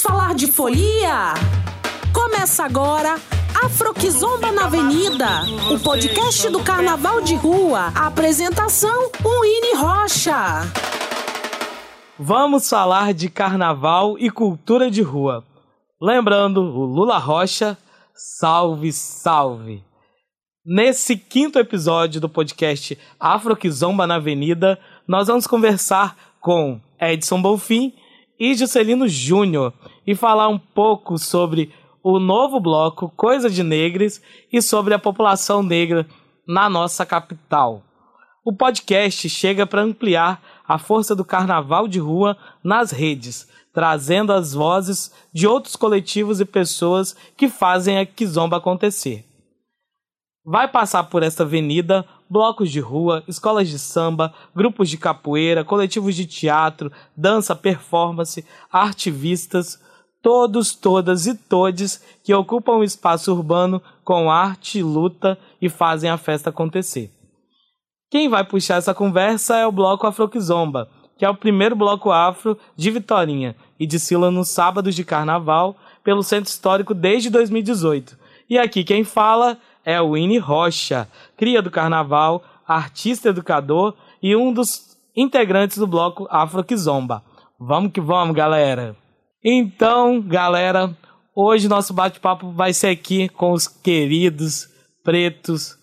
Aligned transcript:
Vamos 0.00 0.18
falar 0.18 0.34
de 0.34 0.46
folia? 0.50 1.34
Começa 2.14 2.64
agora 2.64 3.16
Afroquizomba 3.62 4.50
na 4.50 4.64
Avenida, 4.64 5.42
o 5.70 5.78
podcast 5.78 6.48
do 6.48 6.62
Carnaval 6.64 7.20
de 7.20 7.34
Rua. 7.34 7.92
A 7.94 8.06
apresentação, 8.06 9.10
Winnie 9.20 9.76
Rocha. 9.76 10.62
Vamos 12.18 12.66
falar 12.66 13.12
de 13.12 13.28
carnaval 13.28 14.16
e 14.18 14.30
cultura 14.30 14.90
de 14.90 15.02
rua. 15.02 15.44
Lembrando, 16.00 16.62
o 16.62 16.86
Lula 16.86 17.18
Rocha, 17.18 17.76
salve, 18.14 18.92
salve! 18.92 19.84
Nesse 20.64 21.14
quinto 21.14 21.58
episódio 21.58 22.22
do 22.22 22.28
podcast 22.28 22.96
Afroquizomba 23.18 24.06
na 24.06 24.14
Avenida, 24.14 24.78
nós 25.06 25.26
vamos 25.28 25.46
conversar 25.46 26.16
com 26.40 26.80
Edson 26.98 27.42
Bonfim 27.42 27.92
e 28.40 28.54
Juscelino 28.54 29.06
Júnior 29.06 29.74
e 30.06 30.14
falar 30.14 30.48
um 30.48 30.58
pouco 30.58 31.18
sobre 31.18 31.70
o 32.02 32.18
novo 32.18 32.58
bloco 32.58 33.12
Coisa 33.14 33.50
de 33.50 33.62
Negres 33.62 34.22
e 34.50 34.62
sobre 34.62 34.94
a 34.94 34.98
população 34.98 35.62
negra 35.62 36.06
na 36.48 36.70
nossa 36.70 37.04
capital. 37.04 37.82
O 38.42 38.54
podcast 38.54 39.28
chega 39.28 39.66
para 39.66 39.82
ampliar 39.82 40.42
a 40.66 40.78
força 40.78 41.14
do 41.14 41.24
carnaval 41.24 41.86
de 41.86 41.98
rua 41.98 42.34
nas 42.64 42.90
redes, 42.90 43.46
trazendo 43.74 44.32
as 44.32 44.54
vozes 44.54 45.12
de 45.30 45.46
outros 45.46 45.76
coletivos 45.76 46.40
e 46.40 46.46
pessoas 46.46 47.14
que 47.36 47.48
fazem 47.48 47.98
a 47.98 48.06
Kizomba 48.06 48.56
acontecer. 48.56 49.29
Vai 50.50 50.66
passar 50.66 51.04
por 51.04 51.22
esta 51.22 51.44
avenida 51.44 52.04
blocos 52.28 52.72
de 52.72 52.80
rua, 52.80 53.22
escolas 53.28 53.68
de 53.68 53.78
samba, 53.78 54.34
grupos 54.52 54.90
de 54.90 54.98
capoeira, 54.98 55.64
coletivos 55.64 56.16
de 56.16 56.26
teatro, 56.26 56.90
dança, 57.16 57.54
performance, 57.54 58.44
artivistas, 58.68 59.80
todos, 60.20 60.74
todas 60.74 61.28
e 61.28 61.36
todes 61.36 62.02
que 62.24 62.34
ocupam 62.34 62.72
o 62.72 62.82
espaço 62.82 63.32
urbano 63.32 63.80
com 64.02 64.28
arte, 64.28 64.82
luta 64.82 65.38
e 65.62 65.68
fazem 65.68 66.10
a 66.10 66.16
festa 66.16 66.50
acontecer. 66.50 67.12
Quem 68.10 68.28
vai 68.28 68.42
puxar 68.42 68.78
essa 68.78 68.92
conversa 68.92 69.56
é 69.56 69.64
o 69.64 69.70
bloco 69.70 70.04
Afroquizomba, 70.04 70.88
que 71.16 71.24
é 71.24 71.30
o 71.30 71.36
primeiro 71.36 71.76
bloco 71.76 72.10
afro 72.10 72.58
de 72.74 72.90
Vitorinha 72.90 73.54
e 73.78 73.86
desfila 73.86 74.32
nos 74.32 74.48
sábados 74.48 74.96
de 74.96 75.04
carnaval 75.04 75.76
pelo 76.02 76.24
Centro 76.24 76.50
Histórico 76.50 76.92
desde 76.92 77.30
2018. 77.30 78.18
E 78.50 78.58
aqui 78.58 78.82
quem 78.82 79.04
fala 79.04 79.56
é 79.84 80.00
Winnie 80.00 80.38
Rocha, 80.38 81.08
cria 81.36 81.62
do 81.62 81.70
carnaval, 81.70 82.42
artista 82.66 83.28
educador 83.28 83.94
e 84.22 84.36
um 84.36 84.52
dos 84.52 84.96
integrantes 85.16 85.78
do 85.78 85.86
bloco 85.86 86.26
Afroquizomba. 86.30 87.22
Vamos 87.58 87.92
que 87.92 88.00
vamos, 88.00 88.34
galera! 88.34 88.96
Então, 89.42 90.20
galera, 90.20 90.96
hoje 91.34 91.68
nosso 91.68 91.94
bate-papo 91.94 92.50
vai 92.50 92.72
ser 92.72 92.88
aqui 92.88 93.28
com 93.28 93.52
os 93.52 93.66
queridos 93.66 94.68
pretos 95.02 95.78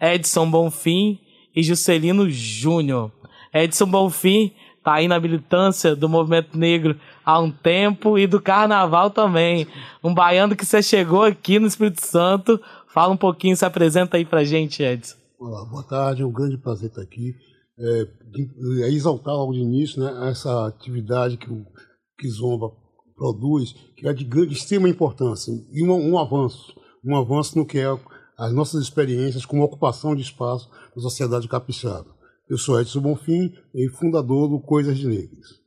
Edson 0.00 0.50
Bonfim 0.50 1.18
e 1.54 1.62
Juscelino 1.62 2.28
Júnior. 2.28 3.10
Edson 3.52 3.86
Bonfim 3.86 4.52
tá 4.82 4.94
aí 4.94 5.08
na 5.08 5.20
militância 5.20 5.94
do 5.94 6.08
movimento 6.08 6.56
negro 6.56 6.98
há 7.24 7.38
um 7.38 7.50
tempo 7.50 8.18
e 8.18 8.26
do 8.26 8.40
carnaval 8.40 9.10
também. 9.10 9.66
Um 10.02 10.14
baiano 10.14 10.56
que 10.56 10.64
você 10.64 10.82
chegou 10.82 11.24
aqui 11.24 11.58
no 11.58 11.66
Espírito 11.66 12.04
Santo. 12.04 12.60
Fala 12.92 13.12
um 13.12 13.16
pouquinho, 13.16 13.56
se 13.56 13.64
apresenta 13.64 14.16
aí 14.16 14.24
pra 14.24 14.42
gente, 14.42 14.82
Edson. 14.82 15.16
Olá, 15.38 15.64
boa 15.64 15.84
tarde, 15.84 16.22
é 16.22 16.26
um 16.26 16.32
grande 16.32 16.58
prazer 16.58 16.88
estar 16.88 17.02
aqui. 17.02 17.36
É, 17.78 18.08
é 18.82 18.90
exaltar 18.90 19.32
logo 19.32 19.52
de 19.52 19.60
início 19.60 20.02
né, 20.02 20.28
essa 20.28 20.66
atividade 20.66 21.36
que 21.36 21.48
o 21.48 21.64
Kizomba 22.18 22.72
produz, 23.16 23.74
que 23.96 24.08
é 24.08 24.12
de 24.12 24.24
grande, 24.24 24.54
extrema 24.54 24.88
importância, 24.88 25.52
e 25.72 25.84
um, 25.84 25.92
um 25.92 26.18
avanço, 26.18 26.74
um 27.04 27.16
avanço 27.16 27.56
no 27.56 27.64
que 27.64 27.78
é 27.78 27.86
as 28.36 28.52
nossas 28.52 28.82
experiências 28.82 29.46
com 29.46 29.60
ocupação 29.60 30.16
de 30.16 30.22
espaço 30.22 30.68
na 30.94 31.00
sociedade 31.00 31.46
capixaba. 31.46 32.12
Eu 32.48 32.58
sou 32.58 32.80
Edson 32.80 33.00
Bonfim 33.00 33.52
e 33.72 33.88
fundador 33.88 34.48
do 34.48 34.60
Coisas 34.60 34.98
de 34.98 35.06
Negros. 35.06 35.60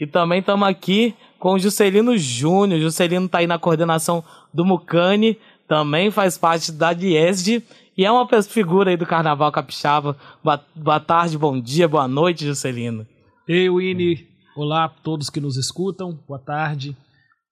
E 0.00 0.06
também 0.06 0.40
estamos 0.40 0.66
aqui 0.66 1.14
com 1.38 1.52
o 1.52 1.58
Juscelino 1.58 2.16
Júnior. 2.16 2.80
Juscelino 2.80 3.26
está 3.26 3.38
aí 3.38 3.46
na 3.46 3.58
coordenação 3.58 4.24
do 4.52 4.64
Mucane, 4.64 5.38
também 5.70 6.10
faz 6.10 6.36
parte 6.36 6.72
da 6.72 6.92
Diesd 6.92 7.62
e 7.96 8.04
é 8.04 8.10
uma 8.10 8.26
figura 8.42 8.90
aí 8.90 8.96
do 8.96 9.06
Carnaval 9.06 9.52
Capixaba. 9.52 10.16
Boa, 10.42 10.60
boa 10.74 10.98
tarde, 10.98 11.38
bom 11.38 11.60
dia, 11.60 11.86
boa 11.86 12.08
noite, 12.08 12.44
Juscelino. 12.44 13.06
Ei, 13.46 13.70
Winnie, 13.70 14.26
Olá 14.56 14.86
a 14.86 14.88
todos 14.88 15.30
que 15.30 15.40
nos 15.40 15.56
escutam, 15.56 16.18
boa 16.26 16.40
tarde. 16.40 16.96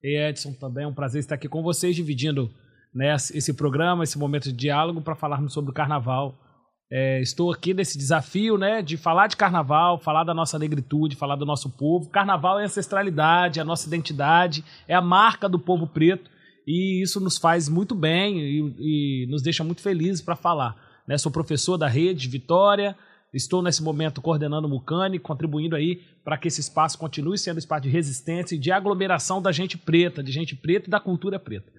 E 0.02 0.18
Edson 0.18 0.52
também, 0.52 0.82
é 0.82 0.88
um 0.88 0.92
prazer 0.92 1.20
estar 1.20 1.36
aqui 1.36 1.48
com 1.48 1.62
vocês, 1.62 1.94
dividindo 1.94 2.50
né, 2.92 3.14
esse 3.14 3.54
programa, 3.54 4.02
esse 4.02 4.18
momento 4.18 4.46
de 4.46 4.52
diálogo 4.52 5.00
para 5.00 5.14
falarmos 5.14 5.52
sobre 5.52 5.70
o 5.70 5.74
carnaval. 5.74 6.34
É, 6.90 7.20
estou 7.20 7.52
aqui 7.52 7.72
nesse 7.72 7.96
desafio 7.96 8.58
né, 8.58 8.82
de 8.82 8.96
falar 8.96 9.28
de 9.28 9.36
carnaval, 9.36 10.00
falar 10.00 10.24
da 10.24 10.34
nossa 10.34 10.58
negritude, 10.58 11.14
falar 11.14 11.36
do 11.36 11.46
nosso 11.46 11.70
povo. 11.70 12.10
Carnaval 12.10 12.58
é 12.58 12.64
ancestralidade, 12.64 13.60
é 13.60 13.62
a 13.62 13.64
nossa 13.64 13.86
identidade, 13.86 14.64
é 14.88 14.94
a 14.96 15.00
marca 15.00 15.48
do 15.48 15.60
povo 15.60 15.86
preto 15.86 16.28
e 16.68 17.02
isso 17.02 17.18
nos 17.20 17.38
faz 17.38 17.68
muito 17.68 17.94
bem 17.94 18.40
e, 18.40 19.24
e 19.24 19.26
nos 19.28 19.42
deixa 19.42 19.64
muito 19.64 19.80
felizes 19.80 20.20
para 20.20 20.36
falar. 20.36 20.76
Né? 21.06 21.16
Sou 21.16 21.32
professor 21.32 21.78
da 21.78 21.88
rede 21.88 22.28
Vitória, 22.28 22.96
Estou 23.32 23.62
nesse 23.62 23.82
momento 23.82 24.22
coordenando 24.22 24.66
o 24.66 24.70
Mucane, 24.70 25.18
contribuindo 25.18 25.76
aí 25.76 26.00
para 26.24 26.38
que 26.38 26.48
esse 26.48 26.60
espaço 26.60 26.98
continue 26.98 27.36
sendo 27.36 27.58
espaço 27.58 27.82
de 27.82 27.90
resistência 27.90 28.54
e 28.54 28.58
de 28.58 28.72
aglomeração 28.72 29.42
da 29.42 29.52
gente 29.52 29.76
preta, 29.76 30.22
de 30.22 30.32
gente 30.32 30.56
preta 30.56 30.88
e 30.88 30.90
da 30.90 30.98
cultura 30.98 31.38
preta. 31.38 31.70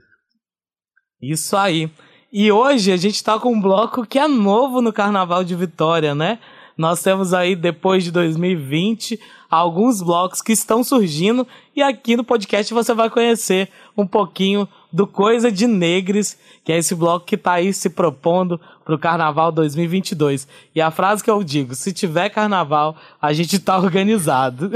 Isso 1.20 1.58
aí. 1.58 1.90
E 2.32 2.52
hoje 2.52 2.92
a 2.92 2.98
gente 2.98 3.16
está 3.16 3.40
com 3.40 3.54
um 3.54 3.60
bloco 3.62 4.06
que 4.06 4.20
é 4.20 4.28
novo 4.28 4.80
no 4.80 4.94
Carnaval 4.94 5.44
de 5.44 5.56
Vitória, 5.56 6.14
né? 6.14 6.40
Nós 6.80 7.04
temos 7.04 7.34
aí, 7.34 7.58
depois 7.58 8.06
de 8.06 8.10
2020, 8.10 9.20
alguns 9.52 10.02
blocos 10.02 10.42
que 10.42 10.54
estão 10.54 10.82
surgindo 10.82 11.46
e 11.76 11.82
aqui 11.82 12.16
no 12.16 12.24
podcast 12.24 12.74
você 12.74 12.94
vai 12.94 13.10
conhecer 13.10 13.70
um 13.98 14.08
pouquinho 14.08 14.66
do 14.90 15.06
Coisa 15.06 15.52
de 15.52 15.68
Negres, 15.68 16.40
que 16.64 16.72
é 16.72 16.78
esse 16.78 16.96
bloco 16.96 17.26
que 17.26 17.36
está 17.36 17.52
aí 17.52 17.74
se 17.74 17.90
propondo 17.90 18.58
para 18.86 18.96
o 18.96 18.98
Carnaval 18.98 19.52
2022. 19.52 20.48
E 20.74 20.80
a 20.80 20.90
frase 20.90 21.22
que 21.22 21.30
eu 21.30 21.44
digo, 21.44 21.76
se 21.76 21.92
tiver 21.92 22.30
Carnaval, 22.30 22.96
a 23.22 23.34
gente 23.34 23.58
está 23.58 23.78
organizado. 23.78 24.72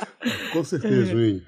Com 0.54 0.64
certeza, 0.64 1.12
Wayne. 1.12 1.42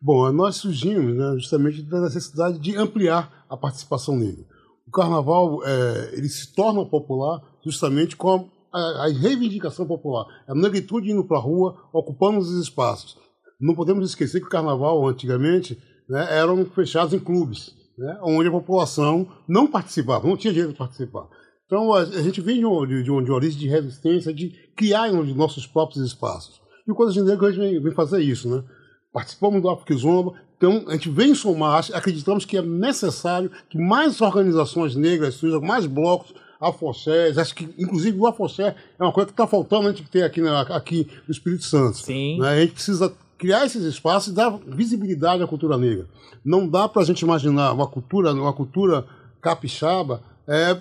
Bom, 0.00 0.30
nós 0.30 0.54
surgimos 0.54 1.16
né, 1.16 1.32
justamente 1.34 1.82
da 1.82 2.00
necessidade 2.02 2.60
de 2.60 2.76
ampliar 2.76 3.44
a 3.50 3.56
participação 3.56 4.16
negra. 4.16 4.44
O 4.86 4.92
Carnaval 4.92 5.58
é, 5.64 6.10
ele 6.12 6.28
se 6.28 6.54
torna 6.54 6.86
popular 6.86 7.42
justamente 7.64 8.14
com 8.14 8.36
a, 8.36 8.57
a 8.72 9.08
reivindicação 9.08 9.86
popular. 9.86 10.26
A 10.46 10.54
negritude 10.54 11.10
indo 11.10 11.24
para 11.24 11.38
a 11.38 11.40
rua, 11.40 11.76
ocupando 11.92 12.38
os 12.38 12.50
espaços. 12.60 13.16
Não 13.60 13.74
podemos 13.74 14.08
esquecer 14.08 14.40
que 14.40 14.46
o 14.46 14.50
Carnaval, 14.50 15.06
antigamente, 15.06 15.78
né, 16.08 16.26
eram 16.30 16.64
fechados 16.66 17.12
em 17.12 17.18
clubes, 17.18 17.74
né, 17.96 18.18
onde 18.22 18.48
a 18.48 18.52
população 18.52 19.26
não 19.46 19.66
participava, 19.66 20.26
não 20.26 20.36
tinha 20.36 20.52
direito 20.52 20.72
de 20.72 20.78
participar. 20.78 21.28
Então 21.66 21.92
a, 21.92 22.00
a 22.00 22.22
gente 22.22 22.40
vem 22.40 22.56
de, 22.56 22.86
de, 22.86 23.02
de, 23.02 23.24
de 23.24 23.30
origem 23.30 23.58
de 23.58 23.68
resistência, 23.68 24.32
de 24.32 24.50
criar 24.76 25.10
os 25.12 25.34
nossos 25.34 25.66
próprios 25.66 26.04
espaços. 26.04 26.60
E 26.86 26.90
o 26.90 26.94
Coisa 26.94 27.12
de 27.12 27.22
Negro 27.22 27.46
a 27.46 27.50
gente 27.50 27.60
vem, 27.60 27.82
vem 27.82 27.92
fazer 27.92 28.22
isso, 28.22 28.48
né? 28.48 28.64
Participamos 29.12 29.60
do 29.60 29.68
Afriquizomba, 29.68 30.34
então 30.56 30.84
a 30.88 30.92
gente 30.92 31.10
vem 31.10 31.34
somar, 31.34 31.84
acreditamos 31.92 32.44
que 32.44 32.56
é 32.56 32.62
necessário 32.62 33.50
que 33.68 33.78
mais 33.78 34.20
organizações 34.20 34.96
negras 34.96 35.34
surjam, 35.34 35.60
mais 35.60 35.86
blocos, 35.86 36.34
afoxés, 36.60 37.38
acho 37.38 37.54
que 37.54 37.68
inclusive 37.78 38.18
o 38.18 38.26
afoxé 38.26 38.74
é 38.98 39.02
uma 39.02 39.12
coisa 39.12 39.26
que 39.26 39.32
está 39.32 39.46
faltando 39.46 39.88
a 39.88 39.92
gente 39.92 40.08
ter 40.08 40.24
aqui, 40.24 40.40
né, 40.40 40.50
aqui 40.70 41.08
no 41.26 41.32
Espírito 41.32 41.64
Santo. 41.64 41.98
Sim. 41.98 42.40
Né? 42.40 42.48
A 42.48 42.60
gente 42.60 42.72
precisa 42.72 43.14
criar 43.36 43.64
esses 43.64 43.84
espaços 43.84 44.32
e 44.32 44.34
dar 44.34 44.58
visibilidade 44.66 45.42
à 45.42 45.46
cultura 45.46 45.78
negra. 45.78 46.06
Não 46.44 46.68
dá 46.68 46.88
para 46.88 47.02
a 47.02 47.04
gente 47.04 47.20
imaginar 47.20 47.72
uma 47.72 47.86
cultura, 47.86 48.32
uma 48.32 48.52
cultura 48.52 49.06
capixaba 49.40 50.22
é, 50.46 50.80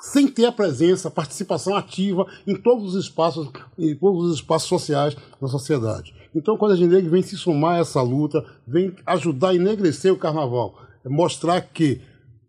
sem 0.00 0.28
ter 0.28 0.46
a 0.46 0.52
presença, 0.52 1.08
a 1.08 1.10
participação 1.10 1.74
ativa 1.76 2.26
em 2.46 2.54
todos 2.54 2.94
os 2.94 3.04
espaços, 3.04 3.48
em 3.78 3.94
todos 3.96 4.30
os 4.30 4.34
espaços 4.36 4.68
sociais 4.68 5.16
da 5.40 5.48
sociedade. 5.48 6.14
Então, 6.34 6.56
quando 6.56 6.72
a 6.72 6.76
gente 6.76 6.90
vem 7.08 7.22
se 7.22 7.36
somar 7.36 7.76
a 7.76 7.78
essa 7.78 8.02
luta, 8.02 8.44
vem 8.66 8.94
ajudar 9.06 9.50
a 9.50 9.54
enegrecer 9.54 10.12
o 10.12 10.18
carnaval, 10.18 10.78
é 11.04 11.08
mostrar 11.08 11.60
que 11.60 12.00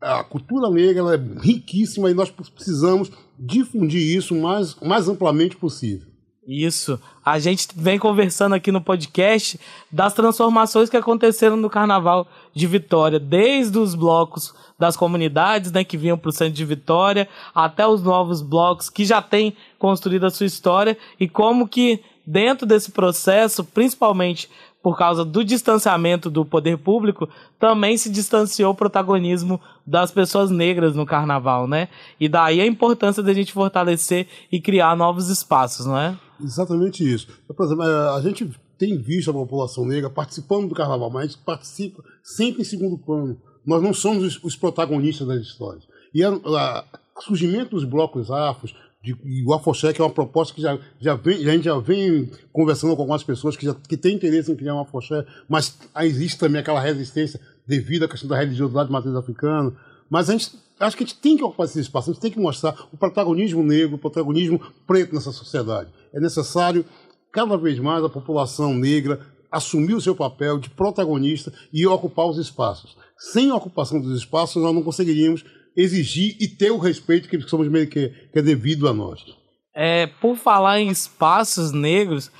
a 0.06 0.24
cultura 0.24 0.69
negra 0.69 1.16
é 1.16 1.42
riquíssima 1.42 2.12
e 2.12 2.13
nós 2.13 2.30
precisamos 2.30 3.12
difundir 3.38 4.16
isso 4.16 4.36
o 4.36 4.42
mais, 4.42 4.75
mais 4.75 5.10
amplamente 5.10 5.56
possível. 5.56 6.07
Isso. 6.48 7.00
A 7.25 7.40
gente 7.40 7.69
vem 7.75 7.98
conversando 7.98 8.54
aqui 8.54 8.72
no 8.72 8.80
podcast 8.80 9.60
das 9.92 10.13
transformações 10.13 10.92
que 10.92 10.98
aconteceram 10.98 11.57
no 11.57 11.72
Carnaval 11.72 12.28
de 12.54 12.68
Vitória, 12.68 13.19
desde 13.19 13.80
os 13.80 13.96
blocos 13.96 14.54
das 14.78 14.96
comunidades, 14.96 15.72
né, 15.72 15.84
que 15.84 15.98
vinham 15.98 16.19
para 16.19 16.30
o 16.30 16.31
centro 16.31 16.54
de 16.54 16.63
Vitória, 16.63 17.28
até 17.54 17.88
os 17.88 18.04
novos 18.04 18.44
blocos 18.44 18.92
que 18.92 19.04
já 19.04 19.24
têm 19.24 19.58
construído 19.80 20.25
a 20.28 20.30
sua 20.30 20.46
história 20.46 20.96
e 21.19 21.28
como 21.28 21.68
que 21.68 22.00
dentro 22.25 22.68
desse 22.68 22.92
processo, 22.92 23.63
principalmente 23.63 24.48
por 24.86 24.96
causa 24.96 25.26
do 25.26 25.44
distanciamento 25.44 26.30
do 26.30 26.46
poder 26.46 26.78
público, 26.78 27.28
também 27.58 27.98
se 27.98 28.08
distanciou 28.08 28.72
o 28.72 28.76
protagonismo 28.76 29.60
das 29.84 30.12
pessoas 30.12 30.52
negras 30.52 30.96
no 30.96 31.08
carnaval, 31.08 31.68
né? 31.68 31.90
E 32.20 32.30
daí 32.30 32.62
a 32.62 32.68
importância 32.68 33.24
da 33.24 33.34
gente 33.34 33.52
fortalecer 33.52 34.28
e 34.52 34.62
criar 34.62 34.96
novos 34.96 35.28
espaços, 35.28 35.88
não 35.88 35.98
é? 35.98 36.16
Exatamente 36.40 37.04
isso. 37.04 37.28
Por 37.48 37.66
exemplo, 37.66 37.84
é, 37.84 38.16
a 38.16 38.22
gente 38.22 38.48
tem 38.78 38.96
visto 38.96 39.32
a 39.32 39.34
população 39.34 39.88
negra 39.88 40.08
participando 40.08 40.70
do 40.70 40.76
carnaval, 40.76 41.10
mas 41.10 41.36
participa 41.36 42.04
sempre 42.22 42.62
em 42.62 42.66
segundo 42.66 42.96
plano. 42.96 43.42
Nós 43.66 43.82
não 43.82 43.92
somos 43.92 44.24
os, 44.24 44.44
os 44.44 44.56
protagonistas 44.56 45.28
das 45.28 45.42
histórias. 45.42 45.84
E 46.14 46.24
o 46.24 47.22
surgimento 47.22 47.72
dos 47.72 47.86
blocos 47.86 48.30
afros, 48.30 48.76
de, 49.06 49.16
e 49.24 49.44
o 49.46 49.94
que 49.94 50.02
é 50.02 50.04
uma 50.04 50.10
proposta 50.10 50.54
que 50.54 50.62
já, 50.62 50.80
já 51.00 51.13
vem, 51.13 51.48
a 51.48 51.52
gente 51.52 51.66
já 51.66 51.78
vem 51.78 52.30
conversando 52.52 52.96
com 52.96 53.04
algumas 53.04 53.24
pessoas 53.24 53.56
que, 53.56 53.66
já, 53.66 53.75
que 53.75 53.96
têm 53.96 54.16
interesse 54.16 54.52
em 54.52 54.56
criar 54.56 54.74
um 54.74 54.80
Afoxé, 54.80 55.24
mas 55.48 55.78
existe 56.02 56.40
também 56.40 56.60
aquela 56.60 56.81
resistência 56.81 57.40
devido 57.68 58.06
à 58.06 58.07
questão 58.07 58.28
da 58.28 58.38
religiosidade 58.38 58.88
de 58.88 58.94
matriz 58.94 59.16
africana. 59.16 59.74
Mas 60.10 60.30
a 60.30 60.34
gente 60.34 60.52
acho 60.80 60.98
que 60.98 61.04
a 61.04 61.07
gente 61.07 61.19
tem 61.19 61.38
que 61.38 61.44
ocupar 61.44 61.68
esse 61.68 61.80
espaço, 61.80 62.10
a 62.10 62.13
gente 62.13 62.22
tem 62.22 62.31
que 62.31 62.40
mostrar 62.40 62.75
o 62.92 62.98
protagonismo 62.98 63.63
negro, 63.63 63.96
o 63.96 64.00
protagonismo 64.00 64.60
preto 64.88 65.13
nessa 65.13 65.31
sociedade. 65.31 65.90
É 66.12 66.19
necessário 66.19 66.84
cada 67.31 67.58
vez 67.58 67.78
mais 67.80 68.04
a 68.04 68.10
população 68.10 68.74
negra 68.74 69.19
assumir 69.51 69.94
o 69.94 70.01
seu 70.01 70.16
papel 70.16 70.58
de 70.58 70.69
protagonista 70.69 71.54
e 71.72 71.86
ocupar 71.86 72.25
os 72.25 72.38
espaços. 72.38 72.98
Sem 73.18 73.51
a 73.51 73.56
ocupação 73.56 74.01
dos 74.01 74.18
espaços, 74.18 74.62
nós 74.62 74.74
não 74.74 74.84
conseguiríamos 74.84 75.46
exigir 75.75 76.36
e 76.39 76.48
ter 76.48 76.72
o 76.72 76.77
respeito 76.77 77.27
que 77.27 77.39
somos 77.42 77.68
que, 77.88 78.10
que 78.10 78.39
é 78.39 78.42
devido 78.42 78.88
a 78.88 78.94
nós. 78.94 79.25
É, 79.74 80.07
por 80.07 80.38
falar 80.38 80.80
em 80.80 80.89
espaços 80.89 81.72
negros, 81.72 82.31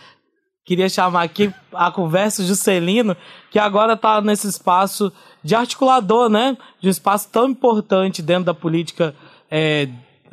queria 0.64 0.88
chamar 0.88 1.24
aqui 1.24 1.54
a 1.74 1.92
conversa 1.92 2.42
de 2.42 2.48
Juscelino, 2.48 3.16
que 3.52 3.60
agora 3.60 3.94
está 3.94 4.22
nesse 4.22 4.48
espaço 4.48 5.12
de 5.44 5.54
articulador, 5.54 6.30
né? 6.30 6.58
De 6.80 6.88
um 6.88 6.92
espaço 6.92 7.30
tão 7.30 7.50
importante 7.50 8.22
dentro 8.22 8.46
da 8.46 8.54
política 8.54 9.14
é, 9.52 9.90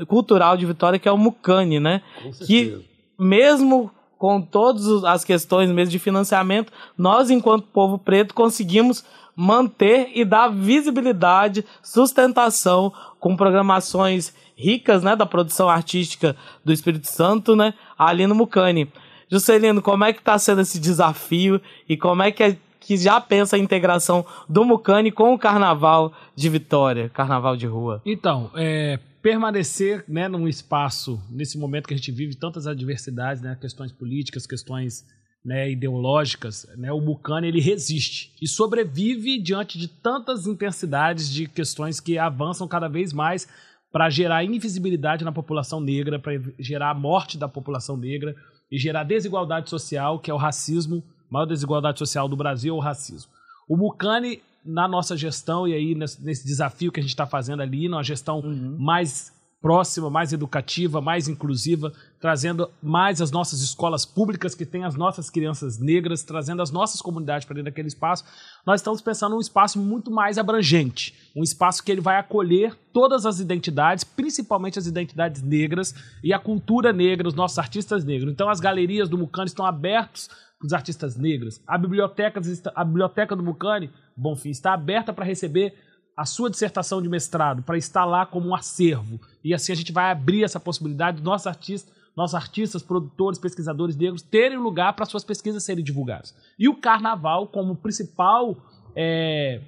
cultural 0.07 0.57
de 0.57 0.65
Vitória, 0.65 0.99
que 0.99 1.09
é 1.09 1.13
o 1.13 1.19
Mucane, 1.19 1.81
né? 1.81 2.03
Que 2.47 2.87
mesmo 3.19 3.91
com 4.17 4.41
todas 4.41 5.03
as 5.03 5.25
questões 5.25 5.69
mesmo 5.69 5.91
de 5.91 5.99
financiamento, 5.99 6.73
nós, 6.97 7.29
enquanto 7.29 7.67
povo 7.67 7.99
preto, 7.99 8.33
conseguimos 8.33 9.05
manter 9.35 10.11
e 10.15 10.25
dar 10.25 10.49
visibilidade, 10.49 11.65
sustentação 11.83 12.93
com 13.19 13.37
programações 13.37 14.33
ricas, 14.57 15.03
né, 15.03 15.17
da 15.17 15.27
produção 15.27 15.69
artística 15.69 16.37
do 16.65 16.73
Espírito 16.73 17.09
Santo, 17.09 17.57
né, 17.57 17.75
ali 17.99 18.27
no 18.27 18.35
Mucane. 18.35 18.91
Juscelino, 19.31 19.81
como 19.81 20.05
é 20.05 20.13
que 20.13 20.19
está 20.19 20.39
sendo 20.39 20.61
esse 20.61 20.79
desafio 20.79 21.61
e 21.89 21.97
como 21.97 22.23
é 22.23 22.31
que, 22.31 22.43
é, 22.43 22.57
que 22.79 22.97
já 22.97 23.21
pensa 23.21 23.57
a 23.57 23.59
integração 23.59 24.27
do 24.49 24.65
Mucane 24.65 25.11
com 25.11 25.33
o 25.33 25.39
Carnaval 25.39 26.13
de 26.37 26.49
Vitória, 26.51 27.09
Carnaval 27.09 27.57
de 27.57 27.67
Rua? 27.67 28.03
Então, 28.05 28.51
é, 28.55 28.99
permanecer 29.23 30.05
né, 30.07 30.29
num 30.29 30.47
espaço, 30.47 31.19
nesse 31.31 31.57
momento 31.57 31.87
que 31.89 31.95
a 31.95 31.97
gente 31.97 32.13
vive 32.13 32.35
tantas 32.35 32.67
adversidades, 32.67 33.43
né, 33.43 33.57
questões 33.59 33.91
políticas, 33.91 34.47
questões 34.47 35.07
né, 35.45 35.71
ideológicas, 35.71 36.69
né, 36.77 36.93
o 36.93 37.01
Mucane 37.01 37.49
ele 37.49 37.61
resiste 37.61 38.33
e 38.41 38.47
sobrevive 38.47 39.41
diante 39.41 39.77
de 39.77 39.89
tantas 39.89 40.47
intensidades 40.47 41.29
de 41.29 41.49
questões 41.49 41.99
que 41.99 42.17
avançam 42.17 42.69
cada 42.69 42.89
vez 42.89 43.13
mais 43.13 43.49
para 43.91 44.09
gerar 44.09 44.45
invisibilidade 44.45 45.25
na 45.25 45.33
população 45.33 45.81
negra, 45.81 46.19
para 46.19 46.41
gerar 46.59 46.91
a 46.91 46.95
morte 46.95 47.37
da 47.37 47.49
população 47.49 47.97
negra 47.97 48.35
e 48.71 48.79
gerar 48.79 49.05
desigualdade 49.05 49.69
social, 49.69 50.19
que 50.19 50.31
é 50.31 50.35
o 50.35 50.39
racismo, 50.39 51.03
a 51.29 51.33
maior 51.33 51.47
desigualdade 51.47 51.99
social 51.99 52.29
do 52.29 52.37
Brasil 52.37 52.75
é 52.75 52.79
o 52.79 52.81
racismo. 52.81 53.31
O 53.69 53.77
Mucane, 53.77 54.41
na 54.65 54.89
nossa 54.89 55.17
gestão, 55.17 55.67
e 55.67 55.75
aí 55.75 55.95
nesse, 55.95 56.25
nesse 56.25 56.47
desafio 56.47 56.91
que 56.91 57.01
a 57.01 57.03
gente 57.03 57.13
está 57.13 57.27
fazendo 57.27 57.63
ali, 57.63 57.89
numa 57.89 58.03
gestão 58.03 58.41
uhum. 58.41 58.77
mais 58.79 59.33
próxima, 59.63 60.11
mais 60.11 60.33
educativa, 60.33 61.01
mais 61.01 61.29
inclusiva, 61.29 61.93
trazendo 62.21 62.69
mais 62.83 63.23
as 63.23 63.31
nossas 63.31 63.61
escolas 63.61 64.05
públicas 64.05 64.57
que 64.57 64.67
têm 64.67 64.85
as 64.85 64.97
nossas 64.97 65.31
crianças 65.31 65.79
negras, 65.79 66.25
trazendo 66.25 66.61
as 66.61 66.73
nossas 66.73 67.01
comunidades 67.01 67.47
para 67.47 67.55
dentro 67.55 67.71
daquele 67.71 67.87
espaço. 67.87 68.25
Nós 68.67 68.81
estamos 68.81 69.01
pensando 69.01 69.35
num 69.35 69.41
espaço 69.41 69.79
muito 69.79 70.11
mais 70.11 70.37
abrangente, 70.37 71.15
um 71.35 71.45
espaço 71.45 71.83
que 71.83 71.93
ele 71.93 72.01
vai 72.01 72.19
acolher 72.19 72.77
todas 72.93 73.25
as 73.25 73.39
identidades, 73.39 74.03
principalmente 74.03 74.81
as 74.81 74.87
identidades 74.87 75.41
negras 75.43 75.95
e 76.25 76.33
a 76.33 76.39
cultura 76.41 76.93
negra, 76.93 77.29
os 77.29 77.35
nossos 77.35 77.59
artistas 77.59 78.05
negros. 78.05 78.33
Então 78.33 78.51
as 78.51 78.59
galerias 78.59 79.09
do 79.09 79.17
Mucane 79.17 79.47
estão 79.47 79.65
abertas 79.65 80.29
para 80.59 80.67
os 80.67 80.73
artistas 80.73 81.17
negros. 81.17 81.61
A 81.67 81.79
biblioteca, 81.79 82.41
a 82.75 82.85
biblioteca 82.85 83.37
do 83.37 83.43
Mucane, 83.43 83.91
Bonfim, 84.17 84.51
está 84.51 84.75
aberta 84.75 85.13
para 85.13 85.25
receber 85.25 85.75
a 86.17 86.25
sua 86.25 86.51
dissertação 86.51 87.01
de 87.01 87.09
mestrado 87.09 87.63
para 87.63 87.79
estar 87.79 88.05
lá 88.05 88.27
como 88.27 88.49
um 88.49 88.55
acervo. 88.55 89.21
E 89.43 89.55
assim 89.55 89.73
a 89.73 89.77
gente 89.77 89.93
vai 89.93 90.11
abrir 90.11 90.45
essa 90.45 90.61
possibilidade 90.61 91.17
dos 91.17 91.25
nossos 91.25 91.47
artistas, 91.47 91.93
nossos 92.15 92.35
artistas, 92.35 92.83
produtores, 92.83 93.39
pesquisadores 93.39 93.97
negros 93.97 94.23
terem 94.23 94.59
lugar 94.59 94.93
para 94.95 95.07
suas 95.07 95.25
pesquisas 95.25 95.65
serem 95.65 95.83
divulgadas. 95.83 96.35
E 96.59 96.69
o 96.69 96.77
carnaval, 96.77 97.49
como 97.49 97.75
principal 97.75 98.57
é, 98.95 99.61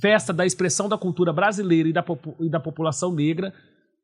festa 0.00 0.32
da 0.32 0.44
expressão 0.44 0.88
da 0.88 0.98
cultura 0.98 1.32
brasileira 1.32 1.88
e 1.88 1.92
da, 1.92 2.04
e 2.40 2.50
da 2.50 2.60
população 2.60 3.12
negra, 3.12 3.52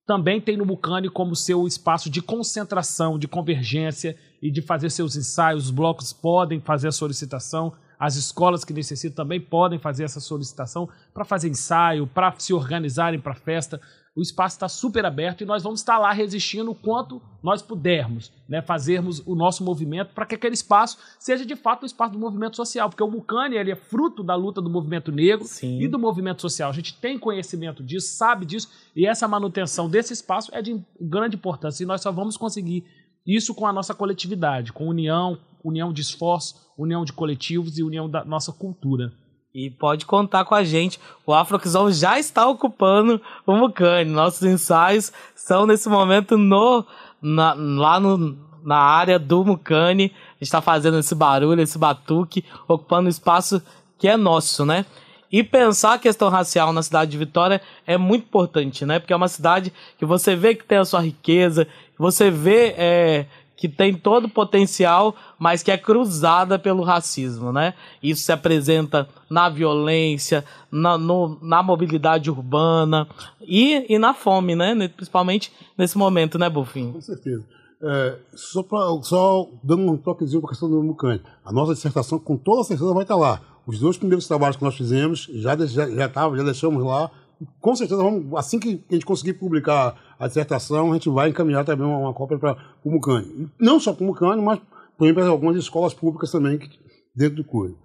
também 0.06 0.40
tem 0.40 0.56
no 0.56 0.66
Mucane 0.66 1.08
como 1.08 1.36
seu 1.36 1.66
espaço 1.66 2.10
de 2.10 2.20
concentração, 2.20 3.18
de 3.18 3.28
convergência 3.28 4.16
e 4.40 4.50
de 4.50 4.60
fazer 4.60 4.90
seus 4.90 5.14
ensaios. 5.14 5.66
Os 5.66 5.70
blocos 5.70 6.12
podem 6.12 6.60
fazer 6.60 6.88
a 6.88 6.92
solicitação 6.92 7.72
as 8.02 8.16
escolas 8.16 8.64
que 8.64 8.72
necessitam 8.72 9.14
também 9.14 9.40
podem 9.40 9.78
fazer 9.78 10.02
essa 10.02 10.18
solicitação 10.18 10.88
para 11.14 11.24
fazer 11.24 11.48
ensaio, 11.48 12.04
para 12.04 12.34
se 12.36 12.52
organizarem 12.52 13.20
para 13.20 13.30
a 13.30 13.36
festa. 13.36 13.80
O 14.16 14.20
espaço 14.20 14.56
está 14.56 14.68
super 14.68 15.06
aberto 15.06 15.42
e 15.42 15.44
nós 15.44 15.62
vamos 15.62 15.78
estar 15.78 15.98
lá 15.98 16.12
resistindo 16.12 16.72
o 16.72 16.74
quanto 16.74 17.22
nós 17.40 17.62
pudermos, 17.62 18.32
né, 18.48 18.60
fazermos 18.60 19.22
o 19.24 19.36
nosso 19.36 19.62
movimento 19.62 20.12
para 20.14 20.26
que 20.26 20.34
aquele 20.34 20.52
espaço 20.52 20.98
seja 21.16 21.46
de 21.46 21.54
fato 21.54 21.84
o 21.84 21.86
espaço 21.86 22.14
do 22.14 22.18
movimento 22.18 22.56
social, 22.56 22.90
porque 22.90 23.04
o 23.04 23.08
Mucane 23.08 23.56
ele 23.56 23.70
é 23.70 23.76
fruto 23.76 24.24
da 24.24 24.34
luta 24.34 24.60
do 24.60 24.68
movimento 24.68 25.12
negro 25.12 25.44
Sim. 25.44 25.80
e 25.80 25.86
do 25.86 25.96
movimento 25.96 26.42
social. 26.42 26.70
A 26.70 26.74
gente 26.74 26.98
tem 26.98 27.16
conhecimento 27.16 27.84
disso, 27.84 28.16
sabe 28.16 28.44
disso, 28.44 28.68
e 28.96 29.06
essa 29.06 29.28
manutenção 29.28 29.88
desse 29.88 30.12
espaço 30.12 30.50
é 30.52 30.60
de 30.60 30.84
grande 31.00 31.36
importância 31.36 31.84
e 31.84 31.86
nós 31.86 32.00
só 32.00 32.10
vamos 32.10 32.36
conseguir 32.36 32.84
isso 33.24 33.54
com 33.54 33.64
a 33.64 33.72
nossa 33.72 33.94
coletividade, 33.94 34.72
com 34.72 34.88
união, 34.88 35.38
união 35.64 35.92
de 35.92 36.00
esforço, 36.00 36.56
união 36.76 37.04
de 37.04 37.12
coletivos 37.12 37.78
e 37.78 37.82
união 37.82 38.08
da 38.08 38.24
nossa 38.24 38.52
cultura. 38.52 39.12
E 39.54 39.70
pode 39.70 40.06
contar 40.06 40.44
com 40.46 40.54
a 40.54 40.64
gente. 40.64 40.98
O 41.26 41.34
Afroquizão 41.34 41.90
já 41.92 42.18
está 42.18 42.46
ocupando 42.46 43.20
o 43.46 43.54
Mucane. 43.54 44.10
Nossos 44.10 44.42
ensaios 44.42 45.12
são 45.34 45.66
nesse 45.66 45.88
momento 45.90 46.38
no, 46.38 46.86
na, 47.20 47.52
lá 47.52 48.00
no, 48.00 48.36
na 48.64 48.78
área 48.78 49.18
do 49.18 49.44
Mucane. 49.44 50.04
A 50.04 50.34
gente 50.34 50.42
está 50.42 50.62
fazendo 50.62 50.98
esse 50.98 51.14
barulho, 51.14 51.60
esse 51.60 51.76
batuque, 51.76 52.44
ocupando 52.66 53.08
o 53.08 53.10
espaço 53.10 53.62
que 53.98 54.08
é 54.08 54.16
nosso, 54.16 54.64
né? 54.64 54.86
E 55.30 55.42
pensar 55.42 55.94
a 55.94 55.98
questão 55.98 56.28
racial 56.28 56.72
na 56.72 56.82
cidade 56.82 57.10
de 57.10 57.16
Vitória 57.16 57.62
é 57.86 57.96
muito 57.96 58.24
importante, 58.24 58.84
né? 58.84 58.98
Porque 58.98 59.14
é 59.14 59.16
uma 59.16 59.28
cidade 59.28 59.72
que 59.98 60.04
você 60.04 60.36
vê 60.36 60.54
que 60.54 60.64
tem 60.64 60.76
a 60.76 60.84
sua 60.84 61.00
riqueza, 61.00 61.66
você 61.98 62.30
vê 62.30 62.74
é, 62.76 63.26
que 63.62 63.68
tem 63.68 63.94
todo 63.94 64.24
o 64.24 64.28
potencial, 64.28 65.14
mas 65.38 65.62
que 65.62 65.70
é 65.70 65.78
cruzada 65.78 66.58
pelo 66.58 66.82
racismo, 66.82 67.52
né? 67.52 67.74
Isso 68.02 68.24
se 68.24 68.32
apresenta 68.32 69.08
na 69.30 69.48
violência, 69.48 70.44
na, 70.68 70.98
no, 70.98 71.38
na 71.40 71.62
mobilidade 71.62 72.28
urbana 72.28 73.06
e, 73.40 73.86
e 73.88 74.00
na 74.00 74.14
fome, 74.14 74.56
né? 74.56 74.74
Principalmente 74.88 75.52
nesse 75.78 75.96
momento, 75.96 76.40
né, 76.40 76.50
Bufim? 76.50 76.90
Com 76.90 77.00
certeza. 77.00 77.44
É, 77.80 78.18
só, 78.34 78.64
pra, 78.64 78.80
só 79.04 79.48
dando 79.62 79.92
um 79.92 79.96
toquezinho 79.96 80.40
para 80.40 80.48
a 80.48 80.50
questão 80.50 80.68
do 80.68 80.82
Mucane. 80.82 81.22
A 81.44 81.52
nossa 81.52 81.72
dissertação, 81.72 82.18
com 82.18 82.36
toda 82.36 82.64
certeza, 82.64 82.92
vai 82.92 83.04
estar 83.04 83.14
lá. 83.14 83.40
Os 83.64 83.78
dois 83.78 83.96
primeiros 83.96 84.26
trabalhos 84.26 84.56
que 84.56 84.64
nós 84.64 84.74
fizemos, 84.74 85.30
já, 85.34 85.56
já, 85.56 85.88
já, 85.88 86.08
tava, 86.08 86.36
já 86.36 86.42
deixamos 86.42 86.82
lá. 86.84 87.12
Com 87.60 87.74
certeza, 87.74 88.02
vamos, 88.02 88.34
assim 88.36 88.58
que 88.58 88.84
a 88.90 88.94
gente 88.94 89.06
conseguir 89.06 89.34
publicar 89.34 90.14
a 90.18 90.26
dissertação, 90.26 90.90
a 90.90 90.94
gente 90.94 91.08
vai 91.08 91.30
encaminhar 91.30 91.64
também 91.64 91.86
uma, 91.86 91.98
uma 91.98 92.14
cópia 92.14 92.38
para 92.38 92.56
o 92.84 92.90
Mucane. 92.90 93.50
Não 93.58 93.80
só 93.80 93.92
para 93.92 94.04
o 94.04 94.06
Mucane, 94.06 94.42
mas 94.42 94.60
também 94.98 95.14
para 95.14 95.26
algumas 95.26 95.56
escolas 95.56 95.92
públicas 95.92 96.30
também 96.30 96.58
que, 96.58 96.68
dentro 97.14 97.36
do 97.36 97.44
CUI. 97.44 97.76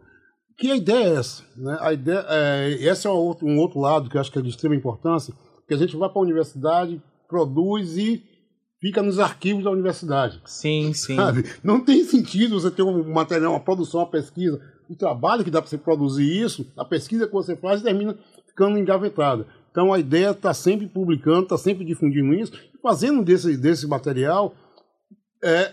Que 0.58 0.72
a 0.72 0.76
ideia 0.76 1.06
é 1.06 1.16
essa? 1.16 1.44
Né? 1.56 1.78
A 1.82 1.94
ideia, 1.94 2.26
é, 2.30 2.70
esse 2.82 3.08
é 3.08 3.10
um 3.10 3.14
outro, 3.14 3.48
um 3.48 3.58
outro 3.60 3.80
lado 3.80 4.10
que 4.10 4.18
eu 4.18 4.22
acho 4.22 4.32
que 4.32 4.40
é 4.40 4.42
de 4.42 4.50
extrema 4.50 4.76
importância, 4.76 5.34
que 5.68 5.74
a 5.74 5.78
gente 5.78 5.96
vai 5.96 6.10
para 6.10 6.20
a 6.20 6.24
universidade, 6.24 7.02
produz 7.28 7.98
e 7.98 8.24
fica 8.80 9.02
nos 9.02 9.20
arquivos 9.20 9.64
da 9.64 9.72
universidade. 9.72 10.42
Sim, 10.46 10.94
sim. 10.96 11.16
Sabe? 11.16 11.46
Não 11.64 11.84
tem 11.84 12.04
sentido 12.04 12.60
você 12.60 12.72
ter 12.72 12.84
um 12.84 13.12
material, 13.12 13.54
uma 13.54 13.60
produção, 13.60 14.02
uma 14.02 14.10
pesquisa, 14.10 14.60
o 14.90 14.96
trabalho 14.96 15.44
que 15.44 15.52
dá 15.52 15.62
para 15.62 15.70
você 15.70 15.78
produzir 15.78 16.24
isso, 16.24 16.72
a 16.78 16.86
pesquisa 16.86 17.28
que 17.28 17.34
você 17.34 17.56
faz 17.56 17.82
termina 17.82 18.18
ficando 18.58 18.80
engavetada. 18.80 19.46
Então 19.70 19.94
a 19.94 20.00
ideia 20.00 20.32
está 20.32 20.52
sempre 20.52 20.88
publicando, 20.88 21.44
está 21.44 21.58
sempre 21.58 21.86
difundindo 21.86 22.34
isso, 22.34 22.52
fazendo 22.82 23.24
desse, 23.24 23.56
desse 23.56 23.86
material 23.86 24.56
é, 25.44 25.72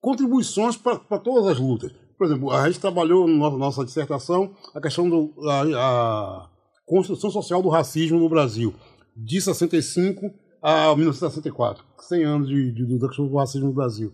contribuições 0.00 0.76
para 0.76 1.18
todas 1.18 1.48
as 1.48 1.58
lutas. 1.58 1.90
Por 2.16 2.28
exemplo, 2.28 2.52
a 2.52 2.68
gente 2.68 2.78
trabalhou 2.78 3.26
na 3.26 3.50
nossa 3.50 3.84
dissertação 3.84 4.54
a 4.72 4.80
questão 4.80 5.10
da 5.10 6.48
construção 6.86 7.30
social 7.30 7.60
do 7.60 7.68
racismo 7.68 8.20
no 8.20 8.28
Brasil, 8.28 8.72
de 9.16 9.40
65 9.40 10.30
a 10.62 10.94
1964, 10.94 11.84
100 11.98 12.24
anos 12.24 12.48
de, 12.48 12.72
de, 12.72 12.98
do 12.98 13.36
racismo 13.36 13.66
no 13.66 13.74
Brasil. 13.74 14.12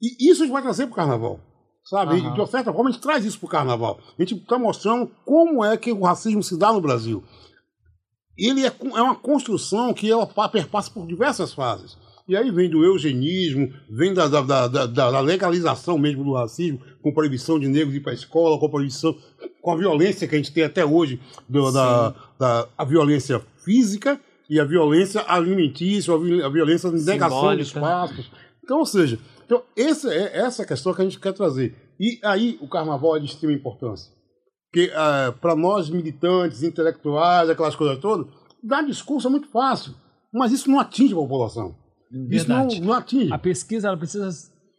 E 0.00 0.30
isso 0.30 0.42
a 0.42 0.46
gente 0.46 0.52
vai 0.54 0.62
trazer 0.62 0.86
para 0.86 0.92
o 0.92 0.96
carnaval. 0.96 1.40
Sabe? 1.86 2.16
Uhum. 2.16 2.34
De 2.34 2.50
certa 2.50 2.72
forma, 2.72 2.90
a 2.90 2.92
gente 2.92 3.02
traz 3.02 3.24
isso 3.24 3.38
para 3.38 3.46
o 3.46 3.50
carnaval. 3.50 4.00
A 4.18 4.22
gente 4.22 4.34
está 4.34 4.58
mostrando 4.58 5.10
como 5.24 5.64
é 5.64 5.76
que 5.76 5.92
o 5.92 6.02
racismo 6.02 6.42
se 6.42 6.58
dá 6.58 6.72
no 6.72 6.80
Brasil. 6.80 7.22
Ele 8.36 8.66
é, 8.66 8.72
é 8.94 9.02
uma 9.02 9.14
construção 9.14 9.94
que 9.94 10.10
ela 10.10 10.26
perpassa 10.48 10.90
por 10.90 11.06
diversas 11.06 11.54
fases. 11.54 11.96
E 12.28 12.36
aí 12.36 12.50
vem 12.50 12.68
do 12.68 12.84
eugenismo, 12.84 13.72
vem 13.88 14.12
da, 14.12 14.26
da, 14.26 14.66
da, 14.66 14.86
da, 14.86 15.20
legalização 15.20 15.96
mesmo 15.96 16.24
do 16.24 16.34
racismo, 16.34 16.80
com 17.00 17.14
proibição 17.14 17.56
de 17.58 17.68
negros 17.68 17.94
ir 17.94 18.00
para 18.00 18.10
a 18.10 18.16
escola, 18.16 18.58
com 18.58 18.68
proibição, 18.68 19.16
com 19.62 19.70
a 19.70 19.76
violência 19.76 20.26
que 20.26 20.34
a 20.34 20.38
gente 20.38 20.52
tem 20.52 20.64
até 20.64 20.84
hoje, 20.84 21.20
do, 21.48 21.70
da, 21.70 22.14
da, 22.36 22.68
a 22.76 22.84
violência 22.84 23.40
física 23.64 24.20
e 24.50 24.58
a 24.58 24.64
violência 24.64 25.24
alimentícia, 25.28 26.12
a 26.12 26.48
violência 26.48 26.90
de 26.90 27.00
negação 27.04 27.54
de 27.54 27.62
espaços. 27.62 28.28
Então, 28.64 28.80
ou 28.80 28.86
seja, 28.86 29.20
então, 29.46 29.62
essa 29.76 30.12
é 30.12 30.38
essa 30.38 30.64
é 30.64 30.66
questão 30.66 30.92
que 30.92 31.00
a 31.00 31.04
gente 31.04 31.20
quer 31.20 31.32
trazer. 31.32 31.74
E 31.98 32.18
aí 32.24 32.58
o 32.60 32.68
carnaval 32.68 33.16
é 33.16 33.20
de 33.20 33.26
extrema 33.26 33.54
importância. 33.54 34.12
Porque 34.70 34.90
uh, 34.90 35.32
para 35.38 35.54
nós 35.54 35.88
militantes, 35.88 36.64
intelectuais, 36.64 37.48
aquelas 37.48 37.76
coisas 37.76 37.98
todas, 37.98 38.26
dar 38.62 38.82
discurso 38.82 39.28
é 39.28 39.30
muito 39.30 39.48
fácil, 39.48 39.94
mas 40.34 40.50
isso 40.50 40.68
não 40.68 40.80
atinge 40.80 41.14
a 41.14 41.16
população. 41.16 41.76
Verdade. 42.10 42.36
Isso 42.74 42.80
não, 42.80 42.88
não 42.88 42.92
atinge. 42.92 43.32
A 43.32 43.38
pesquisa 43.38 43.86
ela 43.86 43.96
precisa 43.96 44.28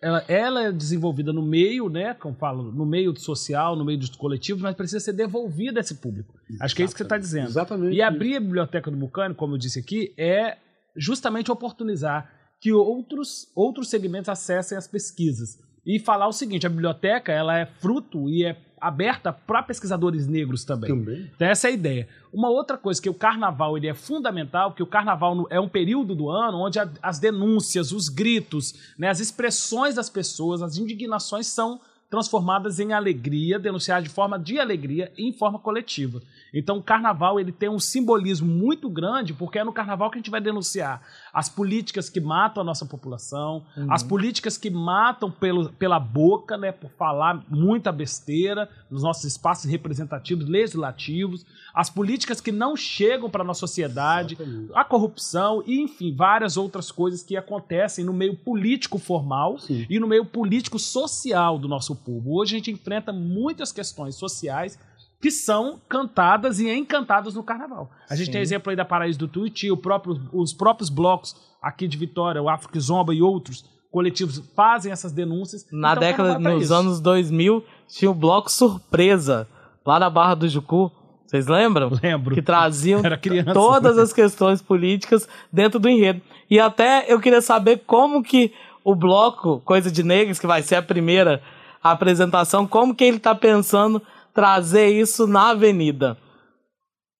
ela, 0.01 0.23
ela, 0.27 0.61
é 0.63 0.71
desenvolvida 0.71 1.33
no 1.33 1.41
meio, 1.41 1.89
né, 1.89 2.13
como 2.13 2.35
falo, 2.35 2.71
no 2.71 2.85
meio 2.85 3.17
social, 3.17 3.75
no 3.75 3.83
meio 3.83 3.97
dos 3.97 4.09
coletivos, 4.09 4.61
mas 4.61 4.75
precisa 4.75 4.99
ser 4.99 5.13
devolvida 5.13 5.79
a 5.79 5.81
esse 5.81 5.95
público. 5.95 6.33
Exatamente. 6.35 6.63
Acho 6.63 6.75
que 6.75 6.81
é 6.81 6.85
isso 6.85 6.93
que 6.93 6.99
você 6.99 7.03
está 7.03 7.17
dizendo. 7.17 7.47
Exatamente. 7.47 7.95
E 7.95 8.01
abrir 8.01 8.35
a 8.35 8.39
biblioteca 8.39 8.91
do 8.91 8.97
Bucano, 8.97 9.33
como 9.33 9.55
eu 9.55 9.57
disse 9.57 9.79
aqui, 9.79 10.13
é 10.17 10.57
justamente 10.95 11.51
oportunizar 11.51 12.36
que 12.59 12.71
outros, 12.73 13.51
outros 13.55 13.89
segmentos 13.89 14.29
acessem 14.29 14.77
as 14.77 14.87
pesquisas. 14.87 15.59
E 15.85 15.99
falar 15.99 16.27
o 16.27 16.33
seguinte, 16.33 16.67
a 16.67 16.69
biblioteca 16.69 17.31
ela 17.31 17.57
é 17.57 17.65
fruto 17.65 18.27
e 18.29 18.43
é 18.43 18.57
aberta 18.79 19.33
para 19.33 19.63
pesquisadores 19.63 20.27
negros 20.27 20.63
também. 20.63 20.89
também. 20.89 21.31
Então 21.35 21.47
essa 21.47 21.67
é 21.67 21.71
a 21.71 21.73
ideia. 21.73 22.07
Uma 22.31 22.49
outra 22.49 22.77
coisa 22.77 23.01
que 23.01 23.09
o 23.09 23.13
carnaval 23.13 23.77
ele 23.77 23.87
é 23.87 23.93
fundamental, 23.93 24.73
que 24.73 24.83
o 24.83 24.87
carnaval 24.87 25.47
é 25.49 25.59
um 25.59 25.69
período 25.69 26.13
do 26.13 26.29
ano 26.29 26.59
onde 26.59 26.77
as 27.01 27.19
denúncias, 27.19 27.91
os 27.91 28.09
gritos, 28.09 28.93
né, 28.97 29.09
as 29.09 29.19
expressões 29.19 29.95
das 29.95 30.09
pessoas, 30.09 30.61
as 30.61 30.77
indignações 30.77 31.47
são 31.47 31.79
transformadas 32.09 32.79
em 32.79 32.93
alegria, 32.93 33.59
denunciadas 33.59 34.05
de 34.05 34.09
forma 34.09 34.39
de 34.39 34.59
alegria 34.59 35.11
e 35.17 35.27
em 35.27 35.33
forma 35.33 35.59
coletiva. 35.59 36.21
Então, 36.53 36.77
o 36.77 36.83
carnaval 36.83 37.39
ele 37.39 37.51
tem 37.51 37.69
um 37.69 37.79
simbolismo 37.79 38.47
muito 38.47 38.89
grande, 38.89 39.33
porque 39.33 39.59
é 39.59 39.63
no 39.63 39.73
carnaval 39.73 40.09
que 40.09 40.17
a 40.17 40.19
gente 40.19 40.31
vai 40.31 40.39
denunciar 40.39 41.01
as 41.37 41.47
políticas 41.47 42.09
que 42.09 42.19
matam 42.19 42.61
a 42.61 42.63
nossa 42.63 42.83
população, 42.83 43.63
uhum. 43.77 43.93
as 43.93 44.01
políticas 44.01 44.57
que 44.57 44.71
matam 44.71 45.29
pelo, 45.29 45.69
pela 45.73 45.99
boca, 45.99 46.57
né, 46.57 46.71
por 46.71 46.89
falar 46.89 47.45
muita 47.47 47.91
besteira 47.91 48.67
nos 48.89 49.03
nossos 49.03 49.23
espaços 49.23 49.69
representativos, 49.69 50.47
legislativos, 50.47 51.45
as 51.75 51.91
políticas 51.91 52.41
que 52.41 52.51
não 52.51 52.75
chegam 52.75 53.29
para 53.29 53.43
a 53.43 53.45
nossa 53.45 53.59
sociedade, 53.59 54.33
Exatamente. 54.33 54.71
a 54.73 54.83
corrupção 54.83 55.63
e, 55.67 55.79
enfim, 55.79 56.11
várias 56.11 56.57
outras 56.57 56.91
coisas 56.91 57.21
que 57.21 57.37
acontecem 57.37 58.03
no 58.03 58.13
meio 58.13 58.35
político 58.35 58.97
formal 58.97 59.59
Sim. 59.59 59.85
e 59.87 59.99
no 59.99 60.07
meio 60.07 60.25
político 60.25 60.79
social 60.79 61.59
do 61.59 61.67
nosso 61.67 61.95
povo. 61.95 62.35
Hoje 62.35 62.55
a 62.55 62.57
gente 62.57 62.71
enfrenta 62.71 63.13
muitas 63.13 63.71
questões 63.71 64.15
sociais 64.15 64.79
que 65.21 65.31
são 65.31 65.79
cantadas 65.89 66.59
e 66.59 66.69
encantadas 66.69 67.33
no 67.33 67.43
carnaval. 67.43 67.89
A 68.09 68.15
gente 68.15 68.27
Sim. 68.27 68.33
tem 68.33 68.41
exemplo 68.41 68.69
aí 68.69 68.75
da 68.75 68.85
Paraíso 68.85 69.17
do 69.17 69.27
Tuiuti, 69.27 69.75
próprio, 69.77 70.19
os 70.31 70.53
próprios 70.53 70.89
blocos 70.89 71.35
aqui 71.61 71.87
de 71.87 71.97
Vitória, 71.97 72.41
o 72.41 72.49
África 72.49 72.79
Zomba 72.79 73.13
e 73.13 73.21
outros 73.21 73.65
coletivos 73.91 74.43
fazem 74.55 74.91
essas 74.91 75.11
denúncias. 75.11 75.65
Na 75.71 75.91
então, 75.91 76.01
década, 76.01 76.39
nos 76.39 76.65
isso. 76.65 76.73
anos 76.73 76.99
2000, 76.99 77.63
tinha 77.87 78.11
o 78.11 78.13
bloco 78.13 78.51
Surpresa, 78.51 79.47
lá 79.85 79.99
na 79.99 80.09
Barra 80.09 80.35
do 80.35 80.47
Jucu. 80.47 80.91
Vocês 81.25 81.47
lembram? 81.47 81.91
Lembro. 82.01 82.35
Que 82.35 82.41
traziam 82.41 83.01
todas 83.53 83.97
as 83.97 84.13
questões 84.13 84.61
políticas 84.61 85.27
dentro 85.51 85.79
do 85.79 85.89
enredo. 85.89 86.21
E 86.49 86.59
até 86.59 87.11
eu 87.11 87.19
queria 87.19 87.41
saber 87.41 87.83
como 87.85 88.23
que 88.23 88.53
o 88.83 88.95
bloco 88.95 89.59
Coisa 89.65 89.91
de 89.91 90.03
Negros, 90.03 90.39
que 90.39 90.47
vai 90.47 90.61
ser 90.61 90.75
a 90.75 90.81
primeira 90.81 91.41
apresentação, 91.83 92.65
como 92.65 92.95
que 92.95 93.03
ele 93.03 93.17
está 93.17 93.35
pensando 93.35 94.01
trazer 94.37 94.89
isso 94.89 95.25
na 95.25 95.49
avenida? 95.49 96.15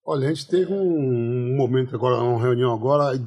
Olha, 0.05 0.27
a 0.27 0.29
gente 0.29 0.47
teve 0.47 0.71
um, 0.71 1.55
momento 1.57 1.95
agora, 1.95 2.21
uma 2.21 2.39
reunião 2.39 2.71
agora 2.71 3.19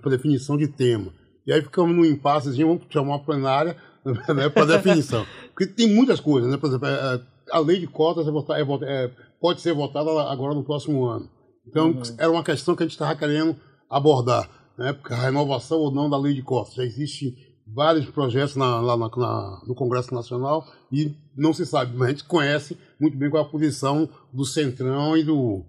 para 0.00 0.12
definição 0.12 0.56
de 0.56 0.68
tema. 0.68 1.12
E 1.44 1.52
aí 1.52 1.60
ficamos 1.60 1.92
num 1.92 2.04
impasse, 2.04 2.62
vamos 2.62 2.84
chamar 2.88 3.16
uma 3.16 3.24
plenária 3.24 3.76
né, 4.32 4.48
para 4.48 4.64
definição. 4.64 5.26
Porque 5.48 5.66
tem 5.66 5.92
muitas 5.92 6.20
coisas, 6.20 6.48
né? 6.48 6.56
Por 6.56 6.68
exemplo, 6.68 6.86
é, 6.86 6.92
é, 7.16 7.20
a 7.50 7.58
lei 7.58 7.80
de 7.80 7.88
cotas 7.88 8.28
é, 8.28 8.60
é, 8.84 9.10
pode 9.40 9.60
ser 9.60 9.74
votada 9.74 10.08
agora 10.30 10.54
no 10.54 10.62
próximo 10.62 11.04
ano. 11.04 11.28
Então, 11.66 11.88
uhum. 11.88 12.02
era 12.18 12.30
uma 12.30 12.44
questão 12.44 12.76
que 12.76 12.84
a 12.84 12.86
gente 12.86 12.92
estava 12.92 13.16
querendo 13.16 13.56
abordar, 13.90 14.48
né? 14.78 14.92
Porque 14.92 15.12
a 15.12 15.20
renovação 15.20 15.80
ou 15.80 15.90
não 15.90 16.08
da 16.08 16.16
lei 16.16 16.32
de 16.32 16.42
cotas. 16.42 16.74
Já 16.74 16.84
existe 16.84 17.34
vários 17.66 18.06
projetos 18.06 18.56
na, 18.56 18.80
lá 18.80 18.96
na, 18.96 19.08
na, 19.08 19.62
no 19.66 19.74
Congresso 19.74 20.14
Nacional 20.14 20.66
e 20.90 21.14
não 21.36 21.52
se 21.52 21.64
sabe, 21.64 21.96
mas 21.96 22.08
a 22.08 22.10
gente 22.10 22.24
conhece 22.24 22.76
muito 23.00 23.16
bem 23.16 23.30
qual 23.30 23.42
é 23.42 23.46
a 23.46 23.50
posição 23.50 24.08
do 24.32 24.44
Centrão 24.44 25.16
e 25.16 25.24
do 25.24 25.64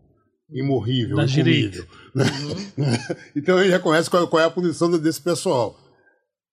imorrível, 0.51 1.17
da 1.17 1.25
direita. 1.25 1.85
Né? 2.13 2.25
Uhum. 2.75 2.85
então 3.35 3.57
a 3.57 3.61
gente 3.61 3.71
já 3.71 3.79
conhece 3.79 4.09
qual, 4.09 4.27
qual, 4.27 4.41
é 4.41 4.45
a 4.45 4.51
posição 4.51 4.89
desse 4.99 5.21
pessoal. 5.21 5.75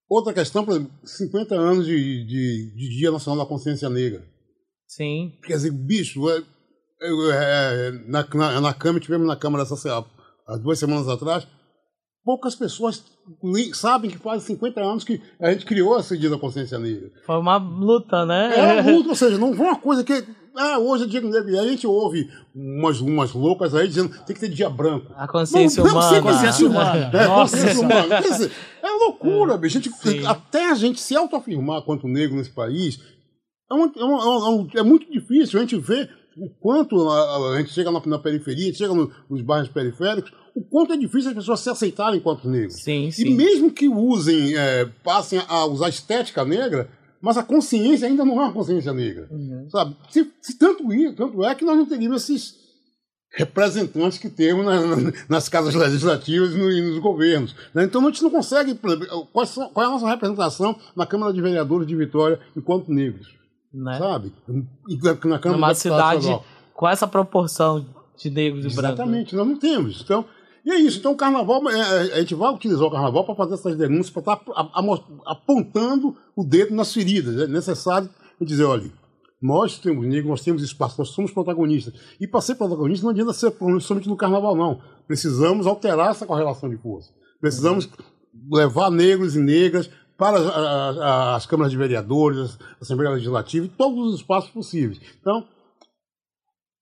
Outra 0.08 0.32
questão, 0.32 0.64
por 0.64 0.72
exemplo, 0.72 0.90
50 1.04 1.54
anos 1.54 1.86
de, 1.86 2.26
de, 2.26 2.74
de 2.74 2.98
Dia 2.98 3.10
Nacional 3.10 3.44
da 3.44 3.48
Consciência 3.48 3.88
Negra. 3.88 4.24
Sim. 4.88 5.32
Quer 5.44 5.54
dizer, 5.54 5.70
bicho, 5.70 6.28
é, 6.28 6.38
é, 6.38 7.08
é, 7.08 7.90
na, 8.06 8.26
na, 8.34 8.60
na 8.60 8.74
Câmara, 8.74 9.02
tivemos 9.02 9.26
na 9.26 9.36
Câmara 9.36 9.62
essa, 9.62 10.04
há 10.46 10.56
duas 10.56 10.78
semanas 10.78 11.08
atrás, 11.08 11.46
poucas 12.24 12.54
pessoas 12.54 13.02
sabem 13.74 14.10
que 14.10 14.18
faz 14.18 14.42
50 14.42 14.80
anos 14.80 15.04
que 15.04 15.20
a 15.40 15.52
gente 15.52 15.64
criou 15.64 15.98
esse 15.98 16.18
Dia 16.18 16.30
da 16.30 16.38
Consciência 16.38 16.78
Negra. 16.78 17.10
Foi 17.24 17.38
uma 17.38 17.56
luta, 17.56 18.26
né? 18.26 18.52
É 18.56 18.80
uma 18.82 18.90
luta, 18.92 19.08
ou 19.10 19.14
seja, 19.14 19.38
não 19.38 19.54
foi 19.54 19.66
uma 19.66 19.76
coisa 19.76 20.04
que. 20.04 20.24
Ah, 20.56 20.78
hoje 20.78 21.04
é 21.04 21.06
dia 21.06 21.20
negro. 21.20 21.48
E 21.48 21.58
a 21.58 21.62
gente 21.62 21.86
ouve 21.86 22.28
umas, 22.52 23.00
umas 23.00 23.32
loucas 23.32 23.72
aí 23.72 23.86
dizendo 23.86 24.08
que 24.08 24.26
tem 24.26 24.34
que 24.34 24.40
ter 24.40 24.48
dia 24.48 24.68
branco. 24.68 25.12
A 25.16 25.28
consciência 25.28 25.82
não, 25.82 25.92
humana. 25.92 26.10
Não, 26.10 26.22
consciência 26.22 26.66
humana. 26.66 27.10
É, 27.14 27.26
consciência 27.26 27.80
humana. 27.80 28.20
Dizer, 28.20 28.52
é 28.82 28.90
loucura, 28.90 29.56
bicho. 29.56 29.78
A 29.78 29.80
gente, 29.80 30.26
até 30.26 30.70
a 30.70 30.74
gente 30.74 31.00
se 31.00 31.14
autoafirmar 31.14 31.82
quanto 31.82 32.08
negro 32.08 32.36
nesse 32.36 32.50
país 32.50 32.98
é, 33.70 33.74
uma, 33.74 33.92
é, 33.96 34.04
uma, 34.04 34.68
é, 34.74 34.82
muito 34.82 35.10
difícil. 35.10 35.58
A 35.58 35.62
gente 35.62 35.76
vê 35.76 36.08
o 36.40 36.48
quanto 36.48 37.08
a, 37.08 37.54
a 37.54 37.58
gente 37.58 37.72
chega 37.72 37.90
na, 37.90 38.00
na 38.04 38.18
periferia, 38.18 38.64
a 38.64 38.66
gente 38.66 38.78
chega 38.78 38.94
no, 38.94 39.10
nos 39.28 39.42
bairros 39.42 39.68
periféricos, 39.68 40.32
o 40.54 40.62
quanto 40.62 40.92
é 40.92 40.96
difícil 40.96 41.30
as 41.30 41.36
pessoas 41.36 41.60
se 41.60 41.70
aceitarem 41.70 42.18
enquanto 42.18 42.48
negros. 42.48 42.82
Sim, 42.82 43.10
sim. 43.10 43.26
E 43.26 43.30
mesmo 43.30 43.70
que 43.70 43.88
usem, 43.88 44.56
é, 44.56 44.86
passem 45.04 45.40
a 45.46 45.66
usar 45.66 45.90
estética 45.90 46.44
negra, 46.44 46.88
mas 47.20 47.36
a 47.36 47.42
consciência 47.42 48.08
ainda 48.08 48.24
não 48.24 48.40
é 48.40 48.44
uma 48.44 48.52
consciência 48.52 48.92
negra. 48.92 49.28
Uhum. 49.30 49.68
Sabe? 49.70 49.96
Se, 50.08 50.26
se 50.40 50.58
tanto, 50.58 50.84
tanto 51.14 51.44
é 51.44 51.54
que 51.54 51.64
nós 51.64 51.76
não 51.76 51.86
teríamos 51.86 52.22
esses 52.22 52.58
representantes 53.32 54.18
que 54.18 54.28
temos 54.28 54.66
nas 55.28 55.48
casas 55.48 55.74
legislativas 55.74 56.52
e 56.52 56.80
nos 56.80 56.98
governos. 56.98 57.54
Né? 57.74 57.84
Então 57.84 58.02
a 58.02 58.04
gente 58.06 58.22
não 58.22 58.30
consegue. 58.30 58.74
Qual, 58.74 59.46
qual 59.72 59.84
é 59.84 59.88
a 59.88 59.92
nossa 59.92 60.08
representação 60.08 60.76
na 60.96 61.06
Câmara 61.06 61.32
de 61.32 61.40
Vereadores 61.40 61.86
de 61.86 61.94
Vitória 61.94 62.40
enquanto 62.56 62.90
negros? 62.90 63.39
Né? 63.72 63.98
Sabe? 63.98 64.32
E 64.88 64.96
na 64.96 65.38
Câmara 65.38 65.52
Numa 65.52 65.74
cidade 65.74 66.28
com 66.74 66.88
essa 66.88 67.06
proporção 67.06 67.86
de 68.16 68.30
negros 68.30 68.64
e 68.64 68.74
brancos. 68.74 68.98
Exatamente, 68.98 69.36
nós 69.36 69.46
não 69.46 69.58
temos. 69.58 70.00
Então, 70.02 70.24
e 70.64 70.70
é 70.70 70.78
isso. 70.78 70.98
Então, 70.98 71.12
o 71.12 71.16
carnaval, 71.16 71.68
é, 71.70 71.78
é, 71.78 72.14
a 72.14 72.20
gente 72.20 72.34
vai 72.34 72.52
utilizar 72.52 72.86
o 72.86 72.90
carnaval 72.90 73.24
para 73.24 73.34
fazer 73.34 73.54
essas 73.54 73.76
denúncias, 73.76 74.10
para 74.10 74.20
estar 74.20 74.36
tá 74.36 74.70
apontando 75.26 76.16
o 76.36 76.44
dedo 76.44 76.74
nas 76.74 76.92
feridas. 76.92 77.36
É 77.36 77.46
necessário 77.46 78.08
dizer: 78.40 78.64
olha, 78.64 78.90
nós 79.40 79.78
temos 79.78 80.06
negros, 80.06 80.28
nós 80.28 80.42
temos 80.42 80.62
espaço, 80.62 80.96
nós 80.98 81.10
somos 81.10 81.30
protagonistas. 81.30 81.94
E 82.20 82.26
para 82.26 82.40
ser 82.40 82.56
protagonista 82.56 83.04
não 83.04 83.10
adianta 83.10 83.32
ser 83.32 83.52
somente 83.80 84.08
no 84.08 84.16
carnaval, 84.16 84.54
não. 84.54 84.80
Precisamos 85.06 85.66
alterar 85.66 86.10
essa 86.10 86.26
correlação 86.26 86.68
de 86.68 86.76
força. 86.76 87.10
Precisamos 87.40 87.88
levar 88.50 88.90
negros 88.90 89.34
e 89.34 89.40
negras 89.40 89.90
para 90.20 91.34
as 91.34 91.46
câmaras 91.46 91.72
de 91.72 91.78
vereadores, 91.78 92.58
a 92.78 92.82
Assembleia 92.82 93.14
Legislativa 93.14 93.64
e 93.64 93.70
todos 93.70 94.08
os 94.12 94.20
espaços 94.20 94.50
possíveis. 94.50 95.00
Então, 95.18 95.48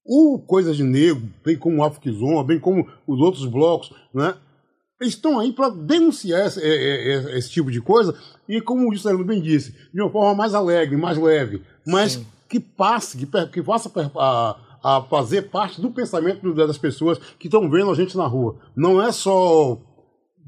o 0.04 0.40
Coisas 0.40 0.76
de 0.76 0.82
Negro, 0.82 1.22
bem 1.44 1.56
como 1.56 1.76
o 1.76 1.84
Afriquizoma, 1.84 2.42
bem 2.42 2.58
como 2.58 2.88
os 3.06 3.20
outros 3.20 3.46
blocos, 3.46 3.92
né, 4.12 4.34
eles 5.00 5.14
estão 5.14 5.38
aí 5.38 5.52
para 5.52 5.68
denunciar 5.68 6.48
esse, 6.48 6.58
esse, 6.60 7.30
esse, 7.36 7.50
tipo 7.50 7.70
de 7.70 7.80
coisa 7.80 8.12
e, 8.48 8.60
como 8.60 8.88
o 8.88 8.92
Juscelino 8.92 9.24
bem 9.24 9.40
disse, 9.40 9.72
de 9.94 10.00
uma 10.00 10.10
forma 10.10 10.34
mais 10.34 10.52
alegre, 10.52 10.96
mais 10.96 11.16
leve, 11.16 11.62
mas 11.86 12.14
Sim. 12.14 12.26
que 12.48 12.58
passe, 12.58 13.16
que, 13.16 13.46
que 13.46 13.62
faça 13.62 13.88
a, 14.16 14.56
a 14.82 15.02
fazer 15.02 15.42
parte 15.42 15.80
do 15.80 15.92
pensamento 15.92 16.52
das 16.52 16.76
pessoas 16.76 17.18
que 17.38 17.46
estão 17.46 17.70
vendo 17.70 17.92
a 17.92 17.94
gente 17.94 18.16
na 18.16 18.26
rua. 18.26 18.56
Não 18.74 19.00
é 19.00 19.12
só 19.12 19.78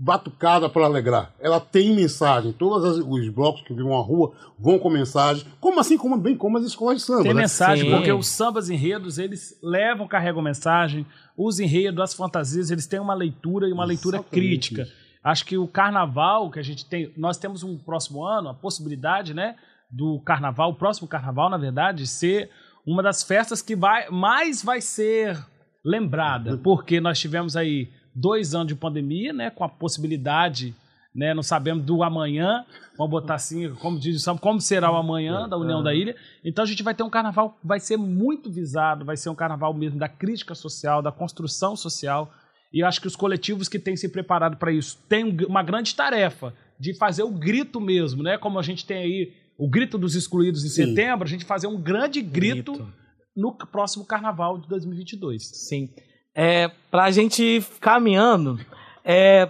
batucada 0.03 0.67
para 0.67 0.87
alegrar. 0.87 1.31
Ela 1.39 1.61
tem 1.61 1.95
mensagem. 1.95 2.53
Todos 2.53 3.05
os 3.07 3.29
blocos 3.29 3.61
que 3.61 3.75
vão 3.75 3.95
à 3.95 4.01
rua 4.01 4.33
vão 4.59 4.79
com 4.79 4.89
mensagem, 4.89 5.45
como 5.61 5.79
assim 5.79 5.99
como 5.99 6.17
bem 6.17 6.35
como 6.35 6.57
as 6.57 6.65
escolas 6.65 6.97
de 6.97 7.03
samba. 7.03 7.23
Tem 7.23 7.35
né? 7.35 7.43
mensagem, 7.43 7.85
Sim. 7.85 7.95
porque 7.95 8.11
os 8.11 8.27
sambas 8.27 8.71
enredos, 8.71 9.19
eles 9.19 9.59
levam, 9.63 10.09
carregam 10.09 10.41
mensagem. 10.41 11.05
Os 11.37 11.61
enredos, 11.61 12.01
as 12.01 12.15
fantasias, 12.15 12.71
eles 12.71 12.87
têm 12.87 12.99
uma 12.99 13.13
leitura 13.13 13.69
e 13.69 13.73
uma 13.73 13.85
Exatamente. 13.85 14.05
leitura 14.07 14.25
crítica. 14.31 14.89
Acho 15.23 15.45
que 15.45 15.59
o 15.59 15.69
carnaval 15.69 16.51
que 16.51 16.59
a 16.59 16.63
gente 16.63 16.87
tem, 16.87 17.13
nós 17.15 17.37
temos 17.37 17.63
um 17.63 17.77
próximo 17.77 18.25
ano, 18.25 18.49
a 18.49 18.55
possibilidade, 18.55 19.35
né, 19.35 19.55
do 19.91 20.19
carnaval, 20.21 20.71
o 20.71 20.75
próximo 20.75 21.07
carnaval, 21.07 21.51
na 21.51 21.59
verdade, 21.59 22.07
ser 22.07 22.49
uma 22.87 23.03
das 23.03 23.23
festas 23.23 23.61
que 23.61 23.77
vai 23.77 24.09
mais 24.09 24.63
vai 24.63 24.81
ser 24.81 25.39
lembrada, 25.85 26.57
porque 26.57 27.03
nós 27.03 27.19
tivemos 27.19 27.55
aí 27.55 27.91
dois 28.15 28.55
anos 28.55 28.69
de 28.69 28.75
pandemia, 28.75 29.33
né, 29.33 29.51
com 29.51 29.65
a 29.65 29.69
possibilidade, 29.69 30.75
né, 31.15 31.35
não 31.35 31.43
sabemos 31.43 31.85
do 31.85 32.03
amanhã, 32.03 32.65
vamos 32.97 33.11
botar 33.11 33.35
assim, 33.35 33.73
como 33.75 33.99
diz 33.99 34.27
o 34.27 34.39
como 34.39 34.61
será 34.61 34.91
o 34.93 34.97
amanhã 34.97 35.49
da 35.49 35.57
União 35.57 35.83
da 35.83 35.95
Ilha. 35.95 36.15
Então 36.45 36.63
a 36.63 36.67
gente 36.67 36.83
vai 36.83 36.95
ter 36.95 37.03
um 37.03 37.11
carnaval 37.11 37.51
que 37.51 37.67
vai 37.67 37.81
ser 37.81 37.97
muito 37.97 38.51
visado, 38.51 39.05
vai 39.05 39.17
ser 39.17 39.29
um 39.29 39.35
carnaval 39.35 39.75
mesmo 39.75 39.99
da 39.99 40.09
crítica 40.09 40.55
social, 40.55 41.03
da 41.03 41.11
construção 41.11 41.75
social. 41.75 42.33
E 42.73 42.81
eu 42.81 42.87
acho 42.87 43.01
que 43.01 43.09
os 43.09 43.17
coletivos 43.17 43.69
que 43.69 43.79
têm 43.79 43.97
se 43.97 44.09
preparado 44.09 44.57
para 44.57 44.71
isso 44.71 44.97
têm 45.09 45.37
uma 45.47 45.63
grande 45.63 45.95
tarefa 45.95 46.55
de 46.79 46.95
fazer 46.95 47.25
o 47.25 47.31
grito 47.31 47.81
mesmo, 47.81 48.23
né? 48.23 48.39
Como 48.39 48.59
a 48.59 48.63
gente 48.63 48.87
tem 48.87 48.99
aí 48.99 49.33
o 49.59 49.69
grito 49.69 49.99
dos 49.99 50.15
excluídos 50.15 50.65
em 50.65 50.69
Sim. 50.69 50.87
setembro, 50.87 51.25
a 51.25 51.29
gente 51.29 51.45
fazer 51.45 51.67
um 51.67 51.79
grande 51.79 52.23
grito, 52.23 52.75
grito. 52.75 52.93
no 53.37 53.53
próximo 53.53 54.05
carnaval 54.05 54.59
de 54.59 54.69
2022. 54.69 55.43
Sim 55.45 55.91
é, 56.35 56.71
para 56.91 57.05
a 57.05 57.11
gente 57.11 57.65
caminhando, 57.81 58.59
é, 59.05 59.49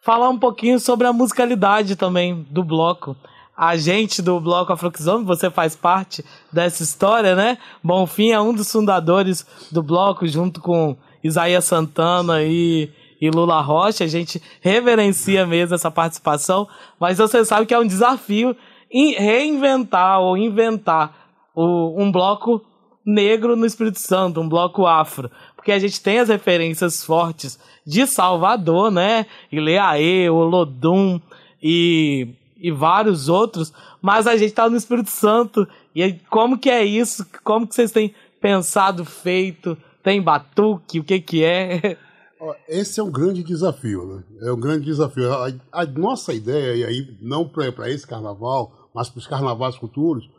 falar 0.00 0.28
um 0.28 0.38
pouquinho 0.38 0.78
sobre 0.78 1.06
a 1.06 1.12
musicalidade 1.12 1.96
também 1.96 2.46
do 2.50 2.62
bloco. 2.62 3.16
A 3.56 3.76
gente 3.76 4.20
do 4.20 4.38
bloco 4.38 4.72
Afroxome, 4.72 5.24
você 5.24 5.50
faz 5.50 5.74
parte 5.74 6.24
dessa 6.52 6.82
história, 6.82 7.34
né? 7.34 7.56
Bonfim 7.82 8.30
é 8.30 8.40
um 8.40 8.52
dos 8.52 8.70
fundadores 8.70 9.46
do 9.72 9.82
bloco, 9.82 10.26
junto 10.26 10.60
com 10.60 10.94
Isaías 11.24 11.64
Santana 11.64 12.42
e, 12.42 12.90
e 13.18 13.30
Lula 13.30 13.60
Rocha. 13.62 14.04
A 14.04 14.08
gente 14.08 14.42
reverencia 14.60 15.46
mesmo 15.46 15.74
essa 15.74 15.90
participação, 15.90 16.68
mas 17.00 17.16
você 17.16 17.44
sabe 17.44 17.64
que 17.64 17.72
é 17.72 17.78
um 17.78 17.86
desafio 17.86 18.54
reinventar 18.92 20.20
ou 20.20 20.36
inventar 20.36 21.32
o, 21.54 22.00
um 22.00 22.12
bloco 22.12 22.62
negro 23.04 23.56
no 23.56 23.64
Espírito 23.64 23.98
Santo, 23.98 24.40
um 24.40 24.48
bloco 24.48 24.86
afro 24.86 25.30
porque 25.66 25.72
a 25.72 25.80
gente 25.80 26.00
tem 26.00 26.20
as 26.20 26.28
referências 26.28 27.02
fortes 27.02 27.58
de 27.84 28.06
Salvador, 28.06 28.88
né? 28.88 29.26
Ileaê, 29.50 30.30
Olodum 30.30 31.20
e, 31.60 32.36
e 32.56 32.70
vários 32.70 33.28
outros, 33.28 33.72
mas 34.00 34.28
a 34.28 34.36
gente 34.36 34.54
tá 34.54 34.70
no 34.70 34.76
Espírito 34.76 35.10
Santo. 35.10 35.66
E 35.92 36.12
como 36.30 36.56
que 36.56 36.70
é 36.70 36.84
isso? 36.84 37.26
Como 37.42 37.66
que 37.66 37.74
vocês 37.74 37.90
têm 37.90 38.14
pensado, 38.40 39.04
feito? 39.04 39.76
Tem 40.04 40.22
batuque? 40.22 41.00
O 41.00 41.04
que 41.04 41.18
que 41.18 41.42
é? 41.42 41.98
Esse 42.68 43.00
é 43.00 43.02
um 43.02 43.10
grande 43.10 43.42
desafio, 43.42 44.06
né? 44.06 44.24
É 44.42 44.52
um 44.52 44.60
grande 44.60 44.84
desafio. 44.84 45.32
A, 45.32 45.48
a 45.72 45.84
nossa 45.84 46.32
ideia, 46.32 46.76
e 46.76 46.84
aí 46.84 47.18
não 47.20 47.48
para 47.48 47.90
esse 47.90 48.06
carnaval, 48.06 48.88
mas 48.94 49.08
para 49.08 49.18
os 49.18 49.26
carnavais 49.26 49.74
futuros, 49.74 50.30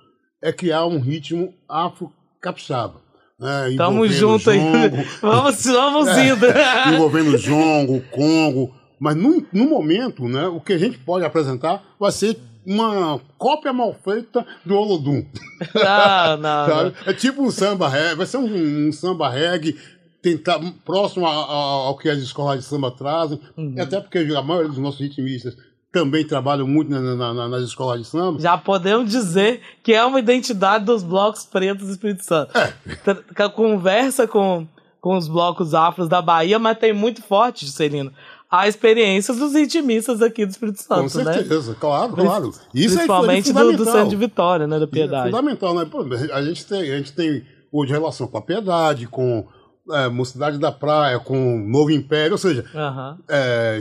é 0.42 0.54
criar 0.54 0.86
um 0.86 1.02
ritmo 1.02 1.54
afro-capixaba. 1.68 3.07
É, 3.40 3.76
Tamo 3.76 4.08
junto 4.08 4.50
aí. 4.50 4.60
vamos, 5.22 5.64
vamos 5.64 6.08
é, 6.08 6.28
indo. 6.30 6.46
envolvendo 6.94 7.36
o 7.36 7.38
jongo, 7.38 7.98
o 7.98 8.02
congo. 8.02 8.76
Mas 9.00 9.16
no, 9.16 9.46
no 9.54 9.66
momento, 9.66 10.28
né, 10.28 10.48
o 10.48 10.60
que 10.60 10.74
a 10.74 10.78
gente 10.78 10.98
pode 10.98 11.24
apresentar 11.24 11.84
vai 12.00 12.12
ser 12.12 12.38
uma 12.66 13.22
cópia 13.38 13.72
mal 13.72 13.94
feita 13.94 14.46
do 14.66 14.76
Olodum. 14.76 15.24
Não, 15.74 16.38
não, 16.38 16.68
não. 16.68 16.94
É 17.06 17.14
tipo 17.14 17.42
um 17.42 17.50
samba 17.50 17.88
reggae, 17.88 18.16
vai 18.16 18.26
ser 18.26 18.38
um, 18.38 18.88
um 18.88 18.92
samba 18.92 19.30
reggae 19.30 19.76
tentar, 20.22 20.60
próximo 20.84 21.26
ao 21.26 21.98
que 21.98 22.10
as 22.10 22.20
escolas 22.20 22.60
de 22.60 22.66
samba 22.66 22.92
trazem, 22.92 23.40
uhum. 23.56 23.76
até 23.80 24.02
porque 24.02 24.20
a 24.20 24.42
maioria 24.42 24.70
dos 24.70 24.78
nossos 24.78 25.00
ritmistas 25.00 25.56
também 25.92 26.26
trabalham 26.26 26.68
muito 26.68 26.92
na, 26.92 27.00
na, 27.00 27.34
na, 27.34 27.50
nas 27.50 27.64
escolas 27.64 28.02
de 28.02 28.08
samba. 28.08 28.40
Já 28.40 28.58
podemos 28.58 29.10
dizer 29.10 29.62
que 29.82 29.94
é 29.94 30.04
uma 30.04 30.20
identidade 30.20 30.86
dos 30.86 31.04
blocos 31.04 31.46
pretos 31.46 31.88
do 31.88 31.92
Espírito 31.92 32.24
Santo. 32.24 32.52
É. 32.58 33.50
Conversa 33.50 34.28
com, 34.28 34.68
com 35.00 35.18
os 35.18 35.28
blocos 35.28 35.74
afros 35.74 36.10
da 36.10 36.22
Bahia, 36.22 36.60
mas 36.60 36.78
tem 36.78 36.94
muito 36.94 37.22
forte, 37.22 37.66
Juscelino, 37.66 38.12
a 38.50 38.68
experiência 38.68 39.34
dos 39.34 39.54
ritmistas 39.54 40.22
aqui 40.22 40.46
do 40.46 40.50
Espírito 40.50 40.82
Santo, 40.82 41.12
Com 41.12 41.24
né? 41.24 41.34
certeza, 41.34 41.72
né? 41.72 41.78
claro, 41.80 42.14
claro. 42.14 42.50
Isso 42.74 42.96
é 42.96 42.98
Principalmente 42.98 43.50
é 43.50 43.54
do, 43.54 43.74
do 43.74 43.86
Santo 43.86 44.10
de 44.10 44.16
Vitória, 44.16 44.66
né, 44.66 44.80
da 44.80 44.88
Piedade. 44.88 45.30
É 45.30 45.32
fundamental, 45.32 45.74
né? 45.74 45.86
A, 46.34 46.42
gente 46.42 46.66
tem, 46.66 46.82
a 46.82 46.98
gente 46.98 47.14
tem 47.14 47.46
hoje 47.72 47.92
relação 47.92 48.28
com 48.28 48.38
a 48.38 48.42
Piedade, 48.42 49.06
com 49.08 49.46
é, 49.92 50.08
Mocidade 50.08 50.58
da 50.58 50.72
Praia, 50.72 51.20
com 51.20 51.58
Novo 51.60 51.92
Império, 51.92 52.34
ou 52.34 52.38
seja, 52.38 52.66
uhum. 52.74 53.18
é, 53.28 53.80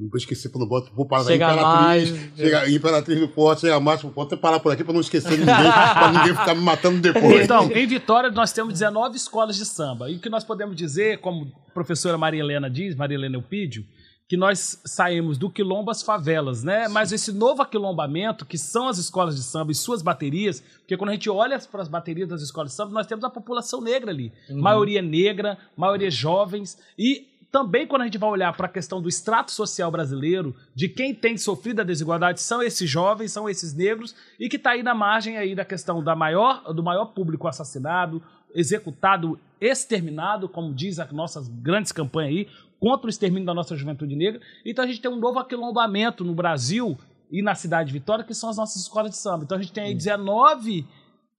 não 0.00 0.08
esqueci 0.14 0.48
quando 0.48 0.66
boto, 0.66 0.90
vou 0.94 1.06
parar 1.06 1.24
chega 1.24 1.52
Imperatriz, 1.52 2.10
mais, 2.10 2.30
chega, 2.36 2.70
Imperatriz 2.70 3.20
do 3.20 3.28
Porto, 3.28 3.60
chega 3.60 3.78
mais 3.80 4.00
pro 4.00 4.10
Porto, 4.10 4.36
parar 4.36 4.60
por 4.60 4.72
aqui 4.72 4.82
para 4.82 4.92
não 4.92 5.00
esquecer 5.00 5.38
ninguém, 5.38 5.46
para 5.46 6.12
ninguém 6.12 6.36
ficar 6.36 6.54
me 6.54 6.62
matando 6.62 7.00
depois. 7.00 7.44
Então, 7.44 7.70
em 7.70 7.86
Vitória 7.86 8.30
nós 8.30 8.52
temos 8.52 8.72
19 8.72 9.16
escolas 9.16 9.56
de 9.56 9.64
samba. 9.64 10.10
E 10.10 10.16
o 10.16 10.20
que 10.20 10.28
nós 10.28 10.44
podemos 10.44 10.76
dizer, 10.76 11.18
como 11.20 11.52
a 11.68 11.70
professora 11.72 12.18
Maria 12.18 12.40
Helena 12.40 12.68
diz, 12.68 12.94
Maria 12.96 13.16
Helena 13.16 13.36
Eupídio, 13.36 13.84
que 14.26 14.36
nós 14.36 14.80
saímos 14.84 15.36
do 15.36 15.50
quilombo 15.50 15.90
às 15.90 16.02
favelas, 16.02 16.64
né? 16.64 16.88
Mas 16.88 17.12
esse 17.12 17.30
novo 17.30 17.60
aquilombamento, 17.60 18.46
que 18.46 18.56
são 18.56 18.88
as 18.88 18.96
escolas 18.96 19.36
de 19.36 19.42
samba 19.42 19.70
e 19.70 19.74
suas 19.74 20.00
baterias, 20.00 20.60
porque 20.78 20.96
quando 20.96 21.10
a 21.10 21.12
gente 21.12 21.28
olha 21.28 21.58
para 21.58 21.82
as 21.82 21.88
baterias 21.88 22.28
das 22.28 22.40
escolas 22.40 22.70
de 22.70 22.76
samba, 22.76 22.92
nós 22.92 23.06
temos 23.06 23.24
a 23.24 23.30
população 23.30 23.82
negra 23.82 24.10
ali. 24.10 24.32
Uhum. 24.48 24.60
Maioria 24.60 25.02
negra, 25.02 25.58
maioria 25.76 26.10
jovens, 26.10 26.78
e 26.98 27.28
também, 27.54 27.86
quando 27.86 28.02
a 28.02 28.06
gente 28.06 28.18
vai 28.18 28.28
olhar 28.28 28.52
para 28.52 28.66
a 28.66 28.68
questão 28.68 29.00
do 29.00 29.08
extrato 29.08 29.52
social 29.52 29.88
brasileiro, 29.88 30.56
de 30.74 30.88
quem 30.88 31.14
tem 31.14 31.36
sofrido 31.36 31.82
a 31.82 31.84
desigualdade, 31.84 32.42
são 32.42 32.60
esses 32.60 32.90
jovens, 32.90 33.30
são 33.30 33.48
esses 33.48 33.72
negros, 33.72 34.12
e 34.40 34.48
que 34.48 34.56
está 34.56 34.70
aí 34.70 34.82
na 34.82 34.92
margem 34.92 35.36
aí 35.36 35.54
da 35.54 35.64
questão 35.64 36.02
da 36.02 36.16
maior, 36.16 36.74
do 36.74 36.82
maior 36.82 37.14
público 37.14 37.46
assassinado, 37.46 38.20
executado, 38.52 39.38
exterminado, 39.60 40.48
como 40.48 40.74
diz 40.74 40.98
as 40.98 41.12
nossas 41.12 41.46
grandes 41.46 41.92
campanhas 41.92 42.34
aí, 42.34 42.48
contra 42.80 43.06
o 43.06 43.10
extermínio 43.10 43.46
da 43.46 43.54
nossa 43.54 43.76
juventude 43.76 44.16
negra. 44.16 44.40
Então 44.66 44.84
a 44.84 44.88
gente 44.88 45.00
tem 45.00 45.08
um 45.08 45.20
novo 45.20 45.38
aquilombamento 45.38 46.24
no 46.24 46.34
Brasil 46.34 46.98
e 47.30 47.40
na 47.40 47.54
cidade 47.54 47.86
de 47.86 47.92
Vitória, 47.92 48.24
que 48.24 48.34
são 48.34 48.50
as 48.50 48.56
nossas 48.56 48.82
escolas 48.82 49.12
de 49.12 49.16
samba. 49.16 49.44
Então 49.44 49.56
a 49.56 49.62
gente 49.62 49.72
tem 49.72 49.84
aí 49.84 49.94
19 49.94 50.84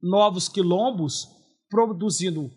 novos 0.02 0.48
quilombos 0.48 1.28
produzindo 1.70 2.50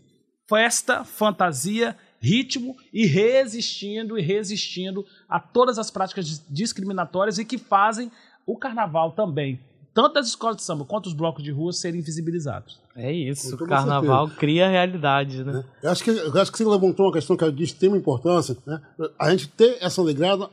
festa, 0.49 1.03
fantasia 1.03 1.97
ritmo 2.21 2.77
e 2.93 3.07
resistindo 3.07 4.19
e 4.19 4.23
resistindo 4.23 5.05
a 5.29 5.39
todas 5.39 5.79
as 5.79 5.91
práticas 5.91 6.43
discriminatórias 6.49 7.39
e 7.39 7.45
que 7.45 7.59
fazem 7.59 8.11
o 8.47 8.57
carnaval 8.57 9.13
também, 9.13 9.61
tanto 9.95 10.19
as 10.19 10.29
escolas 10.29 10.57
de 10.57 10.63
samba 10.63 10.85
quanto 10.85 11.07
os 11.07 11.13
blocos 11.13 11.45
de 11.45 11.51
rua, 11.51 11.73
serem 11.73 12.01
visibilizados. 12.01 12.81
É 12.97 13.13
isso, 13.13 13.55
o 13.55 13.67
carnaval 13.67 14.27
certeza. 14.27 14.41
cria 14.41 14.69
realidade, 14.69 15.45
né? 15.45 15.65
É. 15.83 15.87
Eu 15.87 15.91
acho 15.91 16.03
que, 16.03 16.11
eu 16.11 16.41
acho 16.41 16.51
que 16.51 16.59
você 16.59 16.65
levantou 16.65 17.07
uma 17.07 17.13
questão 17.13 17.37
que 17.37 17.45
é 17.45 17.51
de 17.51 17.63
extrema 17.63 17.97
importância, 17.97 18.57
né? 18.67 18.81
A 19.19 19.31
gente 19.31 19.49
ter 19.49 19.77
essa 19.81 20.01
alegrada, 20.01 20.49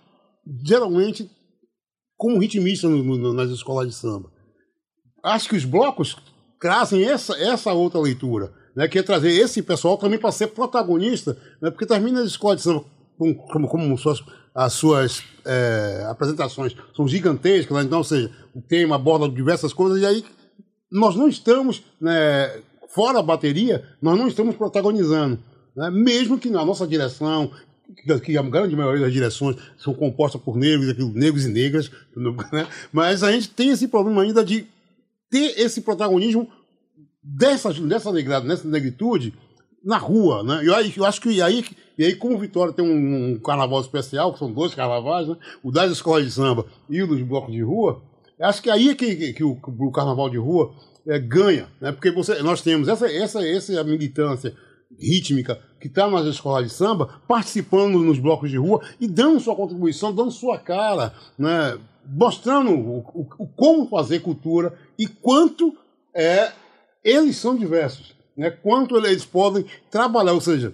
geralmente, 0.63 1.29
como 2.17 2.39
ritmista 2.39 2.87
no, 2.87 3.03
no, 3.03 3.33
nas 3.33 3.49
escolas 3.49 3.87
de 3.87 3.95
samba. 3.95 4.29
Acho 5.23 5.49
que 5.49 5.55
os 5.55 5.65
blocos 5.65 6.17
trazem 6.59 7.03
essa, 7.03 7.33
essa 7.41 7.73
outra 7.73 7.99
leitura 7.99 8.53
né, 8.75 8.87
que 8.87 8.99
é 8.99 9.03
trazer 9.03 9.31
esse 9.31 9.61
pessoal 9.61 9.97
também 9.97 10.19
para 10.19 10.31
ser 10.31 10.47
protagonista, 10.47 11.37
né, 11.61 11.71
porque 11.71 11.91
as 11.91 12.25
escolas 12.25 12.57
de 12.57 12.63
samba 12.63 12.85
como, 13.17 13.67
como 13.67 13.97
suas, 13.97 14.21
as 14.53 14.73
suas 14.73 15.23
é, 15.45 16.05
apresentações 16.09 16.75
são 16.95 17.07
gigantescas, 17.07 17.77
né, 17.77 17.83
então, 17.83 17.99
ou 17.99 18.03
seja, 18.03 18.29
o 18.53 18.61
tema 18.61 18.95
aborda 18.95 19.29
diversas 19.29 19.73
coisas, 19.73 20.01
e 20.01 20.05
aí 20.05 20.25
nós 20.91 21.15
não 21.15 21.27
estamos, 21.27 21.83
né, 21.99 22.61
fora 22.89 23.19
a 23.19 23.23
bateria, 23.23 23.87
nós 24.01 24.17
não 24.17 24.27
estamos 24.27 24.55
protagonizando. 24.55 25.39
Né, 25.75 25.89
mesmo 25.89 26.37
que 26.39 26.49
na 26.49 26.63
nossa 26.65 26.87
direção, 26.87 27.51
que 28.23 28.37
a 28.37 28.41
grande 28.41 28.75
maioria 28.75 29.03
das 29.03 29.13
direções 29.13 29.57
são 29.77 29.93
compostas 29.93 30.41
por 30.41 30.55
negros, 30.55 30.97
negros 31.13 31.45
e 31.45 31.49
negras, 31.49 31.91
né, 32.51 32.67
mas 32.91 33.23
a 33.23 33.31
gente 33.31 33.49
tem 33.49 33.69
esse 33.69 33.87
problema 33.87 34.21
ainda 34.21 34.43
de 34.43 34.67
ter 35.29 35.59
esse 35.59 35.81
protagonismo 35.81 36.49
dessa, 37.25 37.73
dessa 37.73 38.11
negrada, 38.11 38.45
nessa 38.45 38.67
negritude, 38.67 39.33
na 39.83 39.97
rua, 39.97 40.43
né? 40.43 40.61
Eu, 40.63 40.73
eu 40.73 41.05
acho 41.05 41.19
que 41.19 41.29
e 41.29 41.41
aí, 41.41 41.65
e 41.97 42.05
aí, 42.05 42.15
como 42.15 42.37
Vitória 42.37 42.73
tem 42.73 42.85
um, 42.85 43.33
um, 43.33 43.39
carnaval 43.39 43.81
especial, 43.81 44.31
que 44.31 44.39
são 44.39 44.51
dois 44.51 44.75
carnavais, 44.75 45.27
né? 45.27 45.35
O 45.63 45.71
das 45.71 45.91
escolas 45.91 46.23
de 46.23 46.31
samba 46.31 46.65
e 46.89 47.01
o 47.01 47.07
dos 47.07 47.21
blocos 47.21 47.51
de 47.51 47.61
rua, 47.61 48.01
acho 48.39 48.61
que 48.61 48.69
aí 48.69 48.93
que, 48.93 49.15
que, 49.15 49.33
que 49.33 49.43
o, 49.43 49.57
o, 49.63 49.91
carnaval 49.91 50.29
de 50.29 50.37
rua 50.37 50.73
é, 51.07 51.17
ganha, 51.17 51.67
né? 51.81 51.91
Porque 51.91 52.11
você, 52.11 52.41
nós 52.43 52.61
temos 52.61 52.87
essa, 52.87 53.11
essa, 53.11 53.47
essa 53.47 53.83
militância 53.83 54.55
rítmica 54.99 55.59
que 55.79 55.87
está 55.87 56.07
nas 56.07 56.25
escolas 56.25 56.63
de 56.63 56.73
samba, 56.73 57.21
participando 57.27 57.99
nos 57.99 58.19
blocos 58.19 58.49
de 58.49 58.57
rua 58.57 58.81
e 58.99 59.07
dando 59.07 59.39
sua 59.39 59.55
contribuição, 59.55 60.13
dando 60.13 60.31
sua 60.31 60.57
cara, 60.57 61.13
né? 61.37 61.77
mostrando 62.07 62.71
o, 62.71 62.99
o, 62.99 63.27
o 63.39 63.47
como 63.47 63.87
fazer 63.87 64.19
cultura 64.19 64.73
e 64.97 65.07
quanto 65.07 65.75
é, 66.13 66.51
eles 67.05 67.37
são 67.37 67.55
diversos 67.55 68.15
né, 68.35 68.49
quanto 68.49 68.97
eles 68.97 69.25
podem 69.25 69.65
trabalhar, 69.89 70.33
ou 70.33 70.41
seja, 70.41 70.73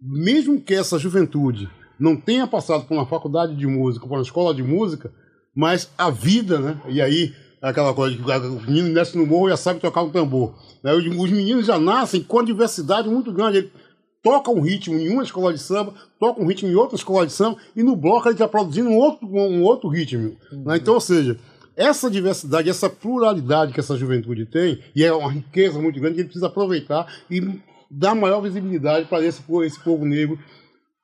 mesmo 0.00 0.60
que 0.60 0.74
essa 0.74 0.98
juventude 0.98 1.68
não 1.98 2.16
tenha 2.16 2.46
passado 2.46 2.84
por 2.84 2.94
uma 2.94 3.06
faculdade 3.06 3.54
de 3.54 3.66
música, 3.66 4.06
por 4.06 4.14
uma 4.14 4.22
escola 4.22 4.54
de 4.54 4.62
música, 4.62 5.12
mas 5.54 5.90
a 5.98 6.10
vida, 6.10 6.58
né, 6.58 6.80
e 6.88 7.00
aí 7.00 7.34
aquela 7.60 7.94
coisa 7.94 8.16
de 8.16 8.22
que 8.22 8.30
o 8.30 8.60
menino 8.62 8.88
nasce 8.88 9.16
no 9.16 9.26
morro 9.26 9.48
e 9.48 9.50
já 9.50 9.56
sabe 9.56 9.78
tocar 9.78 10.02
um 10.02 10.10
tambor. 10.10 10.54
Né, 10.82 10.92
os 10.94 11.30
meninos 11.30 11.66
já 11.66 11.78
nascem 11.78 12.22
com 12.22 12.40
a 12.40 12.44
diversidade 12.44 13.08
muito 13.08 13.32
grande. 13.32 13.58
Ele 13.58 13.72
toca 14.20 14.50
um 14.50 14.60
ritmo 14.60 14.98
em 14.98 15.10
uma 15.10 15.22
escola 15.22 15.52
de 15.52 15.60
samba, 15.60 15.94
toca 16.18 16.42
um 16.42 16.46
ritmo 16.46 16.68
em 16.68 16.74
outra 16.74 16.96
escola 16.96 17.24
de 17.24 17.32
samba, 17.32 17.58
e 17.76 17.82
no 17.82 17.94
bloco 17.94 18.26
ele 18.26 18.34
está 18.34 18.48
produzindo 18.48 18.88
um 18.88 18.96
outro, 18.96 19.28
um 19.28 19.62
outro 19.62 19.88
ritmo. 19.88 20.36
Uhum. 20.50 20.64
Né, 20.64 20.76
então, 20.78 20.94
ou 20.94 21.00
seja, 21.00 21.38
essa 21.76 22.10
diversidade, 22.10 22.68
essa 22.68 22.88
pluralidade 22.88 23.72
que 23.72 23.80
essa 23.80 23.96
juventude 23.96 24.46
tem, 24.46 24.82
e 24.94 25.04
é 25.04 25.12
uma 25.12 25.30
riqueza 25.30 25.80
muito 25.80 25.98
grande, 25.98 26.14
que 26.14 26.20
ele 26.20 26.28
precisa 26.28 26.46
aproveitar 26.46 27.06
e 27.30 27.60
dar 27.90 28.14
maior 28.14 28.40
visibilidade 28.40 29.06
para 29.06 29.24
esse, 29.24 29.42
esse 29.64 29.80
povo 29.80 30.04
negro 30.04 30.38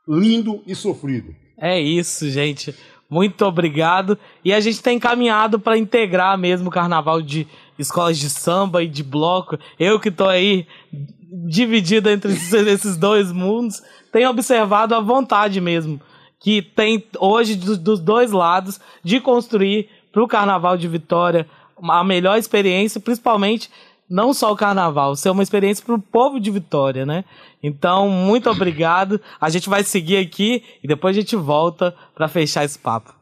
lindo 0.06 0.62
e 0.66 0.74
sofrido. 0.74 1.34
É 1.56 1.78
isso, 1.78 2.28
gente. 2.30 2.74
Muito 3.10 3.44
obrigado. 3.44 4.18
E 4.44 4.52
a 4.52 4.60
gente 4.60 4.82
tem 4.82 4.98
caminhado 4.98 5.58
para 5.58 5.76
integrar 5.76 6.36
mesmo 6.38 6.68
o 6.68 6.72
carnaval 6.72 7.20
de 7.20 7.46
escolas 7.78 8.18
de 8.18 8.28
samba 8.28 8.82
e 8.82 8.88
de 8.88 9.02
bloco. 9.02 9.58
Eu 9.78 9.98
que 9.98 10.08
estou 10.08 10.28
aí 10.28 10.66
dividido 11.46 12.08
entre 12.08 12.32
esses 12.32 12.96
dois 12.96 13.32
mundos, 13.32 13.82
tenho 14.12 14.30
observado 14.30 14.94
a 14.94 15.00
vontade 15.00 15.60
mesmo 15.60 16.00
que 16.40 16.62
tem 16.62 17.04
hoje 17.18 17.56
dos 17.56 17.98
dois 17.98 18.30
lados 18.30 18.80
de 19.02 19.20
construir 19.20 19.88
para 20.12 20.22
o 20.22 20.28
Carnaval 20.28 20.76
de 20.76 20.88
Vitória 20.88 21.48
a 21.82 22.04
melhor 22.04 22.38
experiência, 22.38 23.00
principalmente 23.00 23.70
não 24.08 24.32
só 24.32 24.52
o 24.52 24.56
Carnaval, 24.56 25.14
ser 25.14 25.30
uma 25.30 25.42
experiência 25.42 25.84
para 25.84 25.94
o 25.94 26.00
povo 26.00 26.40
de 26.40 26.50
Vitória, 26.50 27.04
né? 27.04 27.24
Então, 27.62 28.08
muito 28.08 28.48
obrigado. 28.48 29.20
A 29.40 29.50
gente 29.50 29.68
vai 29.68 29.82
seguir 29.84 30.16
aqui 30.16 30.64
e 30.82 30.88
depois 30.88 31.16
a 31.16 31.20
gente 31.20 31.36
volta 31.36 31.94
para 32.14 32.28
fechar 32.28 32.64
esse 32.64 32.78
papo. 32.78 33.12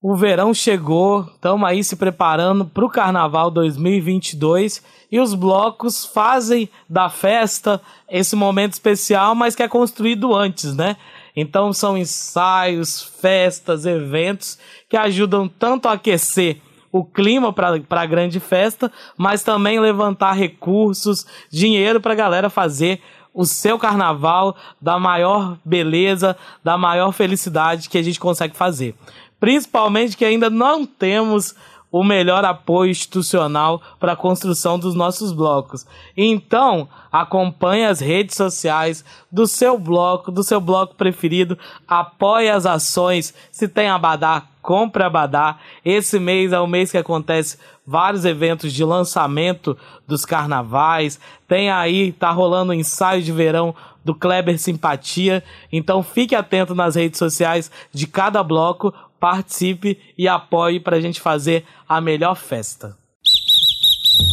O 0.00 0.14
verão 0.14 0.52
chegou, 0.52 1.22
estamos 1.22 1.66
aí 1.66 1.82
se 1.82 1.96
preparando 1.96 2.66
para 2.66 2.84
o 2.84 2.90
Carnaval 2.90 3.50
2022 3.50 4.84
e 5.10 5.18
os 5.18 5.32
blocos 5.32 6.04
fazem 6.04 6.68
da 6.88 7.08
festa 7.08 7.80
esse 8.08 8.36
momento 8.36 8.74
especial, 8.74 9.34
mas 9.34 9.56
que 9.56 9.62
é 9.62 9.68
construído 9.68 10.34
antes, 10.34 10.76
né? 10.76 10.96
Então 11.36 11.72
são 11.72 11.98
ensaios, 11.98 13.02
festas, 13.02 13.86
eventos 13.86 14.58
que 14.88 14.96
ajudam 14.96 15.48
tanto 15.48 15.88
a 15.88 15.92
aquecer 15.92 16.60
o 16.92 17.04
clima 17.04 17.52
para 17.52 17.80
a 17.90 18.06
grande 18.06 18.38
festa, 18.38 18.90
mas 19.16 19.42
também 19.42 19.80
levantar 19.80 20.32
recursos, 20.32 21.26
dinheiro 21.50 22.00
para 22.00 22.12
a 22.12 22.16
galera 22.16 22.48
fazer 22.48 23.00
o 23.34 23.44
seu 23.44 23.76
carnaval 23.76 24.56
da 24.80 24.96
maior 24.96 25.58
beleza, 25.64 26.36
da 26.62 26.78
maior 26.78 27.10
felicidade 27.10 27.88
que 27.88 27.98
a 27.98 28.02
gente 28.02 28.20
consegue 28.20 28.54
fazer. 28.54 28.94
Principalmente 29.40 30.16
que 30.16 30.24
ainda 30.24 30.48
não 30.48 30.86
temos 30.86 31.56
o 31.94 32.02
melhor 32.02 32.44
apoio 32.44 32.90
institucional 32.90 33.80
para 34.00 34.14
a 34.14 34.16
construção 34.16 34.76
dos 34.76 34.96
nossos 34.96 35.30
blocos. 35.30 35.86
Então, 36.16 36.88
acompanhe 37.12 37.84
as 37.84 38.00
redes 38.00 38.34
sociais 38.34 39.04
do 39.30 39.46
seu 39.46 39.78
bloco, 39.78 40.32
do 40.32 40.42
seu 40.42 40.60
bloco 40.60 40.96
preferido, 40.96 41.56
apoie 41.86 42.50
as 42.50 42.66
ações. 42.66 43.32
Se 43.52 43.68
tem 43.68 43.88
abadá, 43.88 44.42
compre 44.60 45.04
abadá. 45.04 45.58
Esse 45.84 46.18
mês 46.18 46.52
é 46.52 46.58
o 46.58 46.66
mês 46.66 46.90
que 46.90 46.98
acontece 46.98 47.58
vários 47.86 48.24
eventos 48.24 48.72
de 48.72 48.82
lançamento 48.82 49.78
dos 50.04 50.24
carnavais. 50.24 51.20
Tem 51.46 51.70
aí, 51.70 52.10
tá 52.10 52.32
rolando 52.32 52.72
o 52.72 52.74
ensaio 52.74 53.22
de 53.22 53.30
verão 53.30 53.72
do 54.04 54.14
Kleber 54.14 54.58
Simpatia. 54.58 55.42
Então 55.72 56.02
fique 56.02 56.34
atento 56.34 56.74
nas 56.74 56.94
redes 56.94 57.18
sociais 57.18 57.70
de 57.92 58.06
cada 58.06 58.42
bloco 58.42 58.92
participe 59.24 59.98
e 60.18 60.28
apoie 60.28 60.78
para 60.78 60.98
a 60.98 61.00
gente 61.00 61.18
fazer 61.18 61.64
a 61.88 61.98
melhor 61.98 62.34
festa. 62.34 62.94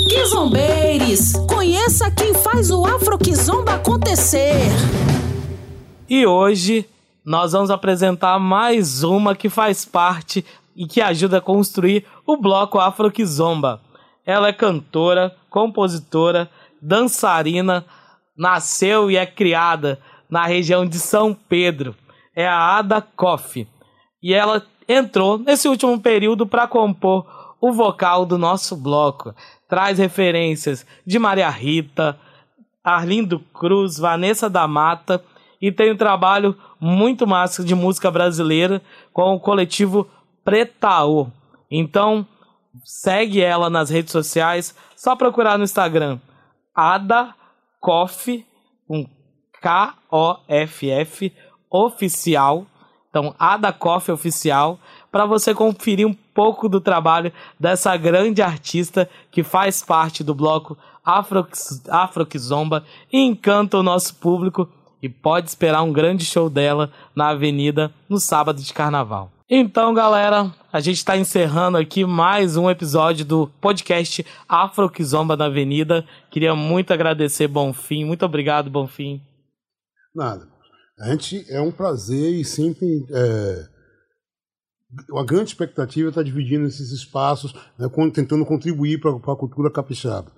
Kizombeires, 0.09 1.31
conheça 1.47 2.11
quem 2.11 2.33
faz 2.33 2.69
o 2.69 2.85
Afro 2.85 3.17
Kizomba 3.17 3.75
acontecer. 3.75 4.67
E 6.09 6.25
hoje 6.25 6.85
nós 7.23 7.53
vamos 7.53 7.71
apresentar 7.71 8.37
mais 8.37 9.01
uma 9.01 9.33
que 9.33 9.47
faz 9.47 9.85
parte 9.85 10.43
e 10.75 10.85
que 10.85 10.99
ajuda 10.99 11.37
a 11.37 11.41
construir 11.41 12.05
o 12.27 12.35
bloco 12.35 12.77
Afro 12.77 13.09
Kizomba. 13.09 13.79
Ela 14.25 14.49
é 14.49 14.53
cantora, 14.53 15.33
compositora, 15.49 16.49
dançarina, 16.81 17.85
nasceu 18.37 19.09
e 19.09 19.15
é 19.15 19.25
criada 19.25 20.01
na 20.29 20.45
região 20.45 20.85
de 20.85 20.99
São 20.99 21.33
Pedro. 21.33 21.95
É 22.35 22.45
a 22.45 22.77
Ada 22.77 23.01
Koff. 23.01 23.65
E 24.21 24.33
ela 24.33 24.61
entrou 24.91 25.37
nesse 25.37 25.67
último 25.67 25.99
período 25.99 26.45
para 26.45 26.67
compor 26.67 27.55
o 27.59 27.71
vocal 27.71 28.25
do 28.25 28.37
nosso 28.37 28.75
bloco. 28.75 29.35
Traz 29.67 29.99
referências 29.99 30.85
de 31.05 31.19
Maria 31.19 31.49
Rita, 31.49 32.17
Arlindo 32.83 33.39
Cruz, 33.53 33.97
Vanessa 33.97 34.49
da 34.49 34.67
Mata 34.67 35.23
e 35.61 35.71
tem 35.71 35.91
um 35.91 35.97
trabalho 35.97 36.57
muito 36.79 37.27
massa 37.27 37.63
de 37.63 37.75
música 37.75 38.09
brasileira 38.09 38.81
com 39.13 39.35
o 39.35 39.39
coletivo 39.39 40.09
Pretaô. 40.43 41.27
Então, 41.69 42.25
segue 42.83 43.41
ela 43.41 43.69
nas 43.69 43.89
redes 43.89 44.11
sociais, 44.11 44.75
só 44.95 45.15
procurar 45.15 45.57
no 45.57 45.63
Instagram 45.63 46.19
Ada 46.73 47.35
Koff, 47.79 48.45
um 48.89 49.05
K-O-F-F, 49.61 51.31
oficial, 51.69 52.65
então, 53.11 53.35
a 53.37 53.57
da 53.57 53.73
Coffee 53.73 54.13
Oficial, 54.13 54.79
para 55.11 55.25
você 55.25 55.53
conferir 55.53 56.07
um 56.07 56.13
pouco 56.13 56.69
do 56.69 56.79
trabalho 56.79 57.31
dessa 57.59 57.95
grande 57.97 58.41
artista 58.41 59.07
que 59.29 59.43
faz 59.43 59.83
parte 59.83 60.23
do 60.23 60.33
bloco 60.33 60.77
Afro, 61.03 61.45
Afro 61.89 62.25
Kizomba 62.25 62.85
e 63.11 63.19
encanta 63.19 63.77
o 63.77 63.83
nosso 63.83 64.15
público 64.15 64.67
e 65.03 65.09
pode 65.09 65.49
esperar 65.49 65.83
um 65.83 65.91
grande 65.91 66.23
show 66.23 66.49
dela 66.49 66.89
na 67.13 67.29
Avenida 67.29 67.91
no 68.07 68.17
sábado 68.17 68.61
de 68.61 68.73
carnaval. 68.73 69.29
Então, 69.49 69.93
galera, 69.93 70.49
a 70.71 70.79
gente 70.79 70.97
está 70.97 71.17
encerrando 71.17 71.77
aqui 71.77 72.05
mais 72.05 72.55
um 72.55 72.69
episódio 72.69 73.25
do 73.25 73.47
podcast 73.59 74.25
Afro 74.47 74.89
Kizomba 74.89 75.35
na 75.35 75.47
Avenida. 75.47 76.05
Queria 76.29 76.55
muito 76.55 76.93
agradecer 76.93 77.49
Bonfim. 77.49 78.05
Muito 78.05 78.25
obrigado, 78.25 78.69
Bonfim. 78.69 79.21
Nada. 80.15 80.50
A 81.01 81.09
gente 81.09 81.43
é 81.49 81.59
um 81.59 81.71
prazer 81.71 82.35
e 82.35 82.45
sempre 82.45 83.07
é, 83.09 83.67
uma 85.09 85.25
grande 85.25 85.49
expectativa 85.49 86.09
está 86.09 86.21
dividindo 86.21 86.67
esses 86.67 86.91
espaços, 86.91 87.53
né, 87.77 87.89
tentando 88.13 88.45
contribuir 88.45 88.99
para 88.99 89.11
a 89.11 89.35
cultura 89.35 89.71
capixaba. 89.71 90.31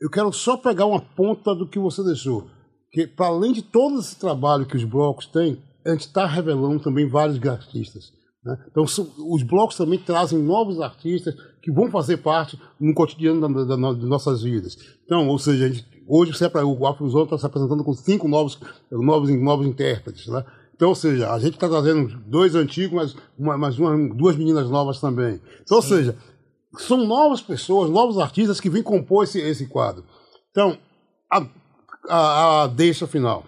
Eu 0.00 0.08
quero 0.08 0.32
só 0.32 0.56
pegar 0.56 0.86
uma 0.86 1.00
ponta 1.00 1.54
do 1.54 1.68
que 1.68 1.78
você 1.78 2.02
deixou, 2.02 2.48
que 2.90 3.06
para 3.06 3.26
além 3.26 3.52
de 3.52 3.60
todo 3.60 4.00
esse 4.00 4.16
trabalho 4.16 4.66
que 4.66 4.76
os 4.76 4.84
blocos 4.84 5.26
têm, 5.26 5.62
a 5.84 5.90
gente 5.90 6.06
está 6.06 6.26
revelando 6.26 6.82
também 6.82 7.06
vários 7.06 7.38
artistas. 7.46 8.15
Né? 8.46 8.56
Então, 8.70 8.84
os 8.84 9.42
blocos 9.42 9.76
também 9.76 9.98
trazem 9.98 10.38
novos 10.38 10.80
artistas 10.80 11.34
que 11.60 11.72
vão 11.72 11.90
fazer 11.90 12.18
parte 12.18 12.56
no 12.80 12.94
cotidiano 12.94 13.40
da, 13.40 13.64
da, 13.64 13.76
da, 13.76 13.92
de 13.92 14.06
nossas 14.06 14.42
vidas. 14.42 14.78
Então, 15.04 15.26
ou 15.26 15.36
seja, 15.36 15.68
gente, 15.68 15.84
hoje 16.06 16.32
o 16.64 16.86
Afrozone 16.86 17.24
está 17.24 17.36
se 17.36 17.44
apresentando 17.44 17.82
com 17.82 17.92
cinco 17.92 18.28
novos, 18.28 18.56
novos, 18.92 19.30
novos 19.30 19.66
intérpretes. 19.66 20.28
Né? 20.28 20.44
Então, 20.76 20.90
ou 20.90 20.94
seja, 20.94 21.32
a 21.32 21.38
gente 21.40 21.54
está 21.54 21.68
trazendo 21.68 22.16
dois 22.24 22.54
antigos, 22.54 22.94
mas, 22.94 23.16
uma, 23.36 23.58
mas 23.58 23.78
uma, 23.80 24.14
duas 24.14 24.36
meninas 24.36 24.70
novas 24.70 25.00
também. 25.00 25.40
Então, 25.62 25.82
Sim. 25.82 25.92
ou 25.92 25.98
seja, 25.98 26.18
são 26.78 27.04
novas 27.04 27.40
pessoas, 27.40 27.90
novos 27.90 28.16
artistas 28.16 28.60
que 28.60 28.70
vêm 28.70 28.82
compor 28.82 29.24
esse, 29.24 29.40
esse 29.40 29.66
quadro. 29.66 30.04
Então, 30.52 30.78
a, 31.32 31.44
a, 32.08 32.62
a 32.62 32.66
deixa 32.68 33.08
final. 33.08 33.44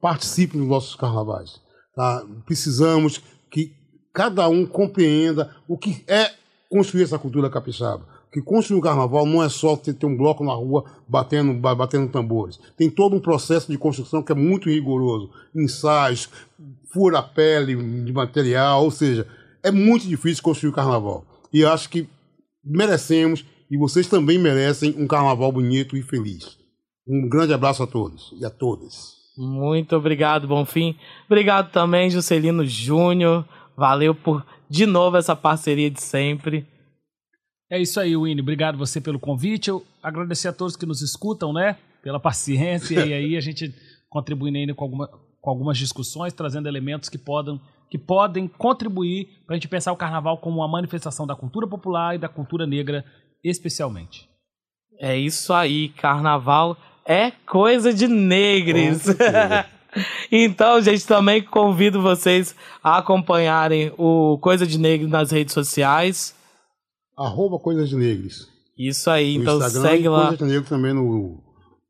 Participe 0.00 0.56
nos 0.56 0.68
nossos 0.68 0.94
carnavais. 0.94 1.60
Tá? 1.96 2.24
Precisamos 2.46 3.20
que 3.50 3.77
cada 4.18 4.48
um 4.48 4.66
compreenda 4.66 5.54
o 5.68 5.78
que 5.78 6.02
é 6.08 6.32
construir 6.68 7.04
essa 7.04 7.20
cultura 7.20 7.48
capixaba. 7.48 8.04
Que 8.32 8.42
construir 8.42 8.76
um 8.76 8.82
carnaval 8.82 9.24
não 9.24 9.40
é 9.40 9.48
só 9.48 9.76
ter, 9.76 9.94
ter 9.94 10.06
um 10.06 10.16
bloco 10.16 10.42
na 10.42 10.52
rua 10.52 10.84
batendo, 11.06 11.54
batendo 11.54 12.10
tambores. 12.10 12.58
Tem 12.76 12.90
todo 12.90 13.14
um 13.14 13.20
processo 13.20 13.70
de 13.70 13.78
construção 13.78 14.20
que 14.20 14.32
é 14.32 14.34
muito 14.34 14.68
rigoroso. 14.68 15.30
Ensaios, 15.54 16.28
fura 16.92 17.22
pele 17.22 17.76
de 18.02 18.12
material, 18.12 18.82
ou 18.82 18.90
seja, 18.90 19.24
é 19.62 19.70
muito 19.70 20.08
difícil 20.08 20.42
construir 20.42 20.70
o 20.70 20.74
carnaval. 20.74 21.24
E 21.52 21.64
acho 21.64 21.88
que 21.88 22.08
merecemos, 22.64 23.44
e 23.70 23.78
vocês 23.78 24.08
também 24.08 24.36
merecem, 24.36 24.96
um 24.98 25.06
carnaval 25.06 25.52
bonito 25.52 25.96
e 25.96 26.02
feliz. 26.02 26.58
Um 27.06 27.28
grande 27.28 27.52
abraço 27.52 27.84
a 27.84 27.86
todos 27.86 28.34
e 28.40 28.44
a 28.44 28.50
todas. 28.50 29.16
Muito 29.38 29.94
obrigado, 29.94 30.48
Bonfim. 30.48 30.96
Obrigado 31.26 31.70
também, 31.70 32.10
Juscelino 32.10 32.66
Júnior. 32.66 33.44
Valeu 33.78 34.12
por, 34.12 34.44
de 34.68 34.84
novo, 34.86 35.16
essa 35.16 35.36
parceria 35.36 35.88
de 35.88 36.02
sempre. 36.02 36.66
É 37.70 37.80
isso 37.80 38.00
aí, 38.00 38.16
Winnie. 38.16 38.40
Obrigado 38.40 38.76
você 38.76 39.00
pelo 39.00 39.20
convite. 39.20 39.70
Eu 39.70 39.86
agradecer 40.02 40.48
a 40.48 40.52
todos 40.52 40.74
que 40.74 40.84
nos 40.84 41.00
escutam, 41.00 41.52
né? 41.52 41.76
Pela 42.02 42.18
paciência. 42.18 43.06
e 43.06 43.12
aí 43.12 43.36
a 43.36 43.40
gente 43.40 43.72
contribuindo 44.10 44.58
ainda 44.58 44.74
com, 44.74 44.82
alguma, 44.82 45.08
com 45.40 45.50
algumas 45.50 45.78
discussões, 45.78 46.32
trazendo 46.32 46.66
elementos 46.66 47.08
que 47.08 47.16
podem, 47.16 47.60
que 47.88 47.96
podem 47.96 48.48
contribuir 48.48 49.28
para 49.46 49.54
a 49.54 49.56
gente 49.56 49.68
pensar 49.68 49.92
o 49.92 49.96
carnaval 49.96 50.38
como 50.38 50.56
uma 50.56 50.66
manifestação 50.66 51.24
da 51.24 51.36
cultura 51.36 51.68
popular 51.68 52.16
e 52.16 52.18
da 52.18 52.28
cultura 52.28 52.66
negra, 52.66 53.04
especialmente. 53.44 54.28
É 54.98 55.16
isso 55.16 55.52
aí, 55.52 55.90
carnaval 55.90 56.76
é 57.06 57.30
coisa 57.46 57.94
de 57.94 58.08
negros. 58.08 59.04
então, 60.30 60.80
gente, 60.80 61.06
também 61.06 61.42
convido 61.42 62.00
vocês 62.00 62.54
a 62.82 62.98
acompanharem 62.98 63.92
o 63.96 64.38
Coisa 64.38 64.66
de 64.66 64.78
Negro 64.78 65.08
nas 65.08 65.30
redes 65.30 65.54
sociais. 65.54 66.34
Arroba 67.16 67.58
Coisa 67.58 67.84
de 67.84 67.96
Negros. 67.96 68.48
Isso 68.78 69.10
aí, 69.10 69.36
no 69.36 69.42
então 69.42 69.58
Instagram 69.58 69.82
segue 69.82 70.08
lá. 70.08 70.28
Coisa 70.28 70.44
de 70.44 70.52
Negro 70.52 70.68
também 70.68 70.92
no 70.92 71.42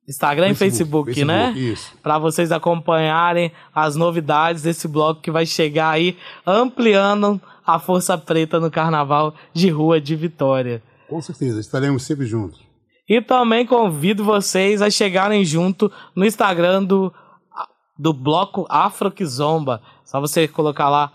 Instagram 0.08 0.54
Facebook, 0.54 1.11
e 1.11 1.14
Facebook, 1.14 1.24
né? 1.24 1.52
Isso. 1.52 1.92
Para 2.02 2.18
vocês 2.18 2.50
acompanharem 2.50 3.52
as 3.74 3.94
novidades 3.94 4.62
desse 4.62 4.88
bloco 4.88 5.20
que 5.20 5.30
vai 5.30 5.44
chegar 5.44 5.90
aí, 5.90 6.16
ampliando 6.46 7.38
a 7.66 7.78
força 7.78 8.16
preta 8.16 8.58
no 8.58 8.70
Carnaval 8.70 9.34
de 9.52 9.68
Rua 9.68 10.00
de 10.00 10.16
Vitória. 10.16 10.82
Com 11.06 11.20
certeza, 11.20 11.61
estaremos 11.61 12.04
sempre 12.04 12.24
juntos. 12.24 12.58
E 13.06 13.20
também 13.20 13.66
convido 13.66 14.24
vocês 14.24 14.80
a 14.80 14.88
chegarem 14.88 15.44
junto 15.44 15.92
no 16.14 16.24
Instagram 16.24 16.84
do, 16.84 17.12
do 17.98 18.12
bloco 18.12 18.66
Afroquizomba. 18.68 19.82
Só 20.04 20.20
você 20.20 20.46
colocar 20.46 20.88
lá, 20.88 21.11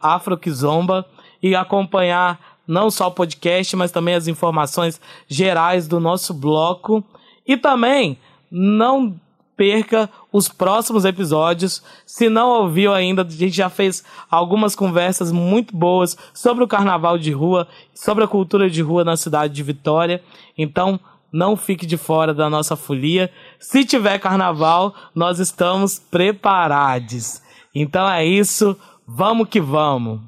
Afroquizomba 0.00 1.04
e 1.42 1.54
acompanhar 1.54 2.38
não 2.66 2.90
só 2.90 3.08
o 3.08 3.12
podcast, 3.12 3.76
mas 3.76 3.92
também 3.92 4.14
as 4.14 4.28
informações 4.28 5.00
gerais 5.28 5.86
do 5.86 6.00
nosso 6.00 6.32
bloco. 6.32 7.04
E 7.46 7.56
também 7.56 8.18
não 8.50 9.14
perca 9.56 10.10
os 10.32 10.48
próximos 10.48 11.04
episódios. 11.04 11.82
Se 12.04 12.28
não 12.28 12.48
ouviu 12.48 12.92
ainda, 12.92 13.22
a 13.22 13.28
gente 13.28 13.56
já 13.56 13.70
fez 13.70 14.04
algumas 14.30 14.76
conversas 14.76 15.32
muito 15.32 15.74
boas 15.74 16.16
sobre 16.34 16.62
o 16.62 16.68
carnaval 16.68 17.16
de 17.16 17.32
rua, 17.32 17.66
sobre 17.94 18.22
a 18.22 18.28
cultura 18.28 18.68
de 18.68 18.82
rua 18.82 19.02
na 19.02 19.16
cidade 19.16 19.54
de 19.54 19.62
Vitória. 19.62 20.22
Então, 20.58 21.00
não 21.32 21.56
fique 21.56 21.86
de 21.86 21.96
fora 21.96 22.32
da 22.32 22.48
nossa 22.48 22.76
folia. 22.76 23.30
Se 23.58 23.84
tiver 23.84 24.18
carnaval, 24.18 24.94
nós 25.14 25.38
estamos 25.38 25.98
preparados. 25.98 27.40
Então 27.74 28.08
é 28.08 28.24
isso, 28.24 28.76
vamos 29.06 29.48
que 29.48 29.60
vamos. 29.60 30.20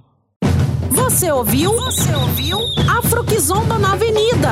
Você 0.91 1.31
ouviu? 1.33 1.73
Você 1.73 2.15
ouviu? 2.15 2.59
Afroquizomba 2.99 3.79
na 3.79 3.93
Avenida, 3.93 4.51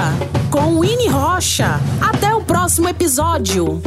com 0.51 0.81
Winnie 0.81 1.09
Rocha. 1.09 1.81
Até 2.01 2.35
o 2.35 2.43
próximo 2.43 2.89
episódio. 2.89 3.83